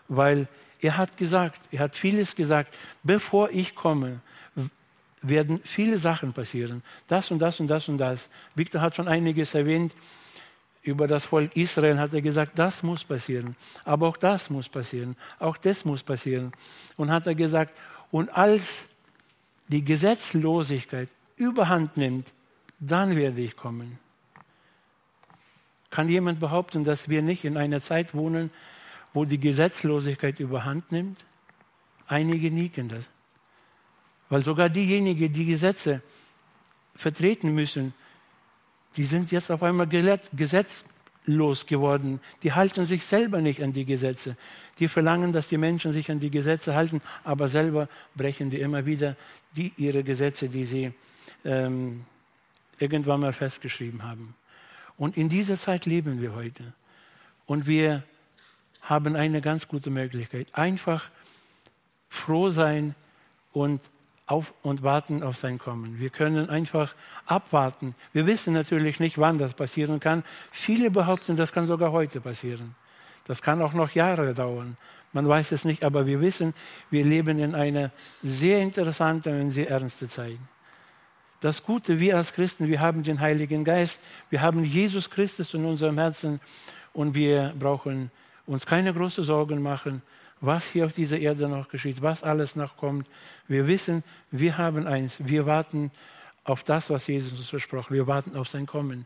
Weil 0.08 0.48
er 0.82 0.98
hat 0.98 1.18
gesagt, 1.18 1.60
er 1.72 1.80
hat 1.80 1.96
vieles 1.96 2.36
gesagt, 2.36 2.78
bevor 3.04 3.50
ich 3.50 3.76
komme, 3.76 4.22
werden 5.22 5.60
viele 5.64 5.98
Sachen 5.98 6.34
passieren. 6.34 6.84
Das 7.08 7.32
und 7.32 7.40
das 7.40 7.60
und 7.60 7.68
das 7.68 7.90
und 7.90 7.98
das. 7.98 8.30
Victor 8.56 8.82
hat 8.82 8.96
schon 8.96 9.08
einiges 9.08 9.54
erwähnt. 9.54 9.94
Über 10.82 11.08
das 11.08 11.26
Volk 11.26 11.56
Israel 11.58 12.00
hat 12.00 12.14
er 12.14 12.22
gesagt, 12.22 12.58
das 12.58 12.84
muss 12.84 13.04
passieren. 13.04 13.58
Aber 13.84 14.08
auch 14.08 14.16
das 14.16 14.50
muss 14.50 14.70
passieren. 14.70 15.18
Auch 15.38 15.58
das 15.58 15.84
muss 15.84 16.04
passieren. 16.04 16.54
Und 16.96 17.12
hat 17.12 17.28
er 17.28 17.36
gesagt, 17.36 17.80
und 18.12 18.30
als 18.30 18.86
die 19.68 19.84
Gesetzlosigkeit 19.84 21.10
überhand 21.36 21.98
nimmt, 21.98 22.32
dann 22.80 23.18
werde 23.18 23.42
ich 23.42 23.58
kommen. 23.58 24.00
Kann 25.90 26.08
jemand 26.08 26.40
behaupten, 26.40 26.86
dass 26.86 27.10
wir 27.10 27.22
nicht 27.22 27.44
in 27.44 27.58
einer 27.58 27.82
Zeit 27.82 28.14
wohnen, 28.14 28.52
wo 29.14 29.26
die 29.26 29.40
Gesetzlosigkeit 29.40 30.40
überhand 30.40 30.92
nimmt? 30.92 31.26
Einige 32.08 32.52
nicken 32.52 32.90
das. 32.90 33.10
Weil 34.30 34.42
sogar 34.42 34.70
diejenigen, 34.70 35.32
die 35.32 35.46
Gesetze 35.46 36.02
vertreten 36.96 37.54
müssen, 37.54 37.94
die 38.96 39.06
sind 39.06 39.32
jetzt 39.32 39.52
auf 39.52 39.64
einmal 39.64 39.88
gesetzlos 39.88 41.66
geworden. 41.66 42.20
Die 42.44 42.54
halten 42.54 42.86
sich 42.86 43.06
selber 43.06 43.42
nicht 43.42 43.64
an 43.64 43.74
die 43.74 43.86
Gesetze. 43.86 44.36
Die 44.80 44.88
verlangen, 44.88 45.32
dass 45.32 45.48
die 45.48 45.58
Menschen 45.58 45.92
sich 45.92 46.10
an 46.12 46.20
die 46.20 46.32
Gesetze 46.32 46.76
halten, 46.76 47.02
aber 47.24 47.50
selber 47.50 47.88
brechen 48.16 48.50
die 48.50 48.60
immer 48.60 48.86
wieder 48.86 49.16
die, 49.56 49.72
ihre 49.78 50.04
Gesetze, 50.04 50.50
die 50.50 50.66
sie 50.66 50.92
ähm, 51.46 52.06
irgendwann 52.78 53.20
mal 53.22 53.34
festgeschrieben 53.34 54.04
haben. 54.04 54.36
Und 54.98 55.18
in 55.18 55.30
dieser 55.30 55.56
Zeit 55.56 55.86
leben 55.86 56.22
wir 56.22 56.36
heute. 56.36 56.74
Und 57.46 57.68
wir 57.68 58.04
haben 58.82 59.16
eine 59.16 59.42
ganz 59.42 59.68
gute 59.68 59.90
Möglichkeit. 59.90 60.48
Einfach 60.54 61.10
froh 62.10 62.50
sein 62.50 62.96
und, 63.54 63.82
auf, 64.26 64.54
und 64.62 64.84
warten 64.84 65.24
auf 65.24 65.38
sein 65.38 65.60
Kommen. 65.60 66.00
Wir 66.00 66.10
können 66.10 66.50
einfach 66.50 66.96
abwarten. 67.26 67.96
Wir 68.14 68.26
wissen 68.26 68.54
natürlich 68.54 69.00
nicht, 69.00 69.18
wann 69.18 69.38
das 69.38 69.54
passieren 69.54 70.00
kann. 70.00 70.24
Viele 70.52 70.92
behaupten, 70.92 71.36
das 71.36 71.52
kann 71.52 71.68
sogar 71.68 71.92
heute 71.92 72.22
passieren. 72.22 72.76
Das 73.26 73.42
kann 73.42 73.62
auch 73.62 73.74
noch 73.74 73.92
Jahre 73.92 74.34
dauern. 74.34 74.78
Man 75.14 75.28
weiß 75.28 75.52
es 75.52 75.66
nicht, 75.66 75.86
aber 75.86 76.06
wir 76.06 76.22
wissen, 76.22 76.54
wir 76.92 77.04
leben 77.04 77.40
in 77.40 77.56
einer 77.56 77.92
sehr 78.22 78.60
interessanten 78.60 79.40
und 79.42 79.50
sehr 79.50 79.70
ernsten 79.70 80.08
Zeit. 80.08 80.38
Das 81.40 81.64
Gute, 81.64 82.00
wir 82.00 82.18
als 82.18 82.34
Christen, 82.34 82.68
wir 82.68 82.80
haben 82.82 83.02
den 83.02 83.20
Heiligen 83.20 83.64
Geist, 83.64 84.02
wir 84.30 84.42
haben 84.42 84.64
Jesus 84.64 85.10
Christus 85.10 85.54
in 85.54 85.66
unserem 85.66 85.98
Herzen 85.98 86.42
und 86.92 87.16
wir 87.16 87.54
brauchen 87.58 88.12
uns 88.50 88.66
keine 88.66 88.94
großen 88.94 89.24
Sorgen 89.24 89.62
machen, 89.62 90.02
was 90.42 90.72
hier 90.72 90.86
auf 90.86 90.94
dieser 90.94 91.20
Erde 91.20 91.48
noch 91.48 91.70
geschieht, 91.70 92.02
was 92.02 92.24
alles 92.24 92.56
noch 92.56 92.78
kommt. 92.78 93.08
Wir 93.48 93.68
wissen, 93.68 94.04
wir 94.32 94.58
haben 94.58 94.88
eins, 94.88 95.18
wir 95.24 95.46
warten 95.46 95.92
auf 96.46 96.64
das, 96.64 96.90
was 96.90 97.06
Jesus 97.08 97.34
uns 97.34 97.50
versprochen, 97.50 97.94
wir 97.94 98.08
warten 98.08 98.36
auf 98.36 98.48
sein 98.48 98.66
Kommen. 98.66 99.06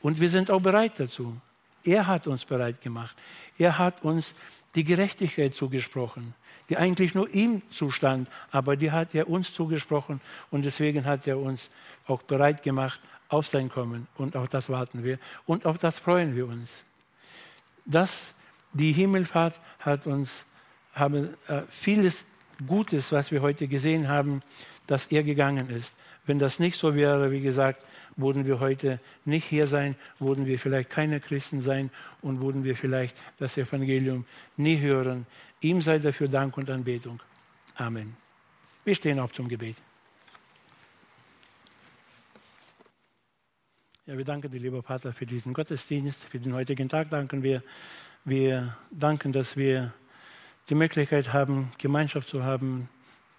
Und 0.00 0.20
wir 0.20 0.28
sind 0.28 0.50
auch 0.50 0.60
bereit 0.60 1.00
dazu. 1.00 1.36
Er 1.84 2.06
hat 2.06 2.26
uns 2.26 2.44
bereit 2.44 2.80
gemacht. 2.80 3.16
Er 3.58 3.78
hat 3.78 4.04
uns 4.04 4.36
die 4.76 4.84
Gerechtigkeit 4.84 5.54
zugesprochen, 5.54 6.34
die 6.68 6.76
eigentlich 6.76 7.14
nur 7.14 7.28
ihm 7.34 7.62
zustand, 7.70 8.28
aber 8.52 8.76
die 8.76 8.92
hat 8.92 9.14
er 9.14 9.28
uns 9.28 9.52
zugesprochen 9.52 10.20
und 10.50 10.64
deswegen 10.64 11.04
hat 11.04 11.26
er 11.26 11.38
uns 11.38 11.70
auch 12.06 12.22
bereit 12.22 12.62
gemacht 12.62 13.00
auf 13.28 13.48
sein 13.48 13.70
Kommen 13.70 14.06
und 14.16 14.36
auf 14.36 14.48
das 14.48 14.68
warten 14.68 15.02
wir 15.02 15.18
und 15.46 15.66
auf 15.66 15.78
das 15.78 15.98
freuen 15.98 16.36
wir 16.36 16.46
uns. 16.46 16.84
Das, 17.86 18.34
die 18.78 18.92
Himmelfahrt 18.92 19.60
hat 19.80 20.06
uns 20.06 20.46
haben, 20.94 21.34
äh, 21.48 21.62
vieles 21.68 22.24
Gutes, 22.66 23.12
was 23.12 23.30
wir 23.30 23.42
heute 23.42 23.68
gesehen 23.68 24.08
haben, 24.08 24.42
dass 24.86 25.06
er 25.06 25.22
gegangen 25.22 25.70
ist. 25.70 25.94
Wenn 26.26 26.38
das 26.38 26.58
nicht 26.58 26.76
so 26.76 26.94
wäre, 26.94 27.30
wie 27.30 27.40
gesagt, 27.40 27.82
würden 28.16 28.46
wir 28.46 28.58
heute 28.60 29.00
nicht 29.24 29.44
hier 29.44 29.66
sein, 29.66 29.94
würden 30.18 30.46
wir 30.46 30.58
vielleicht 30.58 30.90
keine 30.90 31.20
Christen 31.20 31.60
sein 31.60 31.90
und 32.20 32.40
würden 32.40 32.64
wir 32.64 32.76
vielleicht 32.76 33.16
das 33.38 33.56
Evangelium 33.56 34.24
nie 34.56 34.78
hören. 34.80 35.26
Ihm 35.60 35.80
sei 35.80 35.98
dafür 35.98 36.28
Dank 36.28 36.56
und 36.56 36.68
Anbetung. 36.68 37.20
Amen. 37.76 38.16
Wir 38.84 38.94
stehen 38.94 39.20
auf 39.20 39.32
zum 39.32 39.48
Gebet. 39.48 39.76
Ja, 44.06 44.16
wir 44.16 44.24
danken 44.24 44.50
dir, 44.50 44.58
lieber 44.58 44.82
Vater, 44.82 45.12
für 45.12 45.26
diesen 45.26 45.52
Gottesdienst, 45.52 46.24
für 46.24 46.38
den 46.38 46.54
heutigen 46.54 46.88
Tag 46.88 47.10
danken 47.10 47.42
wir. 47.42 47.62
Wir 48.28 48.76
danken, 48.90 49.32
dass 49.32 49.56
wir 49.56 49.94
die 50.68 50.74
Möglichkeit 50.74 51.32
haben, 51.32 51.72
Gemeinschaft 51.78 52.28
zu 52.28 52.44
haben, 52.44 52.90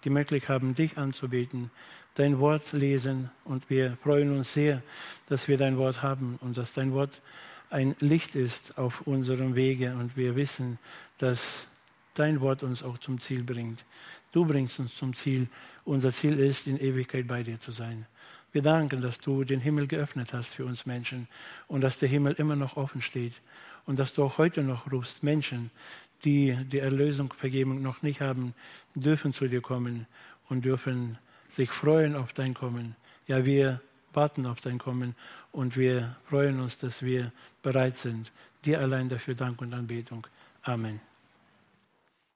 die 0.02 0.10
Möglichkeit 0.10 0.48
haben, 0.48 0.74
dich 0.74 0.98
anzubeten 0.98 1.70
dein 2.16 2.40
Wort 2.40 2.72
lesen 2.72 3.30
und 3.44 3.70
wir 3.70 3.96
freuen 4.02 4.36
uns 4.36 4.52
sehr, 4.52 4.82
dass 5.28 5.46
wir 5.46 5.56
dein 5.56 5.78
Wort 5.78 6.02
haben 6.02 6.40
und 6.40 6.56
dass 6.56 6.72
dein 6.72 6.92
Wort 6.92 7.22
ein 7.70 7.94
Licht 8.00 8.34
ist 8.34 8.78
auf 8.78 9.02
unserem 9.02 9.54
Wege 9.54 9.94
und 9.94 10.16
wir 10.16 10.34
wissen, 10.34 10.80
dass 11.18 11.68
dein 12.14 12.40
Wort 12.40 12.64
uns 12.64 12.82
auch 12.82 12.98
zum 12.98 13.20
Ziel 13.20 13.44
bringt. 13.44 13.84
Du 14.32 14.44
bringst 14.44 14.80
uns 14.80 14.96
zum 14.96 15.14
Ziel. 15.14 15.46
Unser 15.84 16.10
Ziel 16.10 16.36
ist, 16.36 16.66
in 16.66 16.80
Ewigkeit 16.80 17.28
bei 17.28 17.44
dir 17.44 17.60
zu 17.60 17.70
sein. 17.70 18.06
Wir 18.50 18.62
danken, 18.62 19.00
dass 19.00 19.20
du 19.20 19.44
den 19.44 19.60
Himmel 19.60 19.86
geöffnet 19.86 20.32
hast 20.32 20.52
für 20.54 20.64
uns 20.64 20.84
Menschen 20.84 21.28
und 21.68 21.80
dass 21.80 21.98
der 21.98 22.08
Himmel 22.08 22.32
immer 22.32 22.56
noch 22.56 22.76
offen 22.76 23.02
steht 23.02 23.40
und 23.86 23.98
dass 23.98 24.14
du 24.14 24.24
auch 24.24 24.38
heute 24.38 24.62
noch 24.62 24.90
rufst, 24.90 25.22
Menschen, 25.22 25.70
die 26.24 26.56
die 26.70 26.78
Erlösung, 26.78 27.32
Vergebung 27.32 27.82
noch 27.82 28.02
nicht 28.02 28.20
haben, 28.20 28.54
dürfen 28.94 29.32
zu 29.32 29.48
dir 29.48 29.60
kommen 29.60 30.06
und 30.48 30.64
dürfen 30.64 31.18
sich 31.48 31.70
freuen 31.70 32.14
auf 32.14 32.32
dein 32.32 32.54
Kommen. 32.54 32.96
Ja, 33.26 33.44
wir 33.44 33.80
warten 34.12 34.46
auf 34.46 34.60
dein 34.60 34.78
Kommen 34.78 35.14
und 35.52 35.76
wir 35.76 36.16
freuen 36.24 36.60
uns, 36.60 36.78
dass 36.78 37.02
wir 37.02 37.32
bereit 37.62 37.96
sind. 37.96 38.32
Dir 38.64 38.80
allein 38.80 39.08
dafür 39.08 39.34
Dank 39.34 39.60
und 39.60 39.72
Anbetung. 39.72 40.26
Amen. 40.62 41.09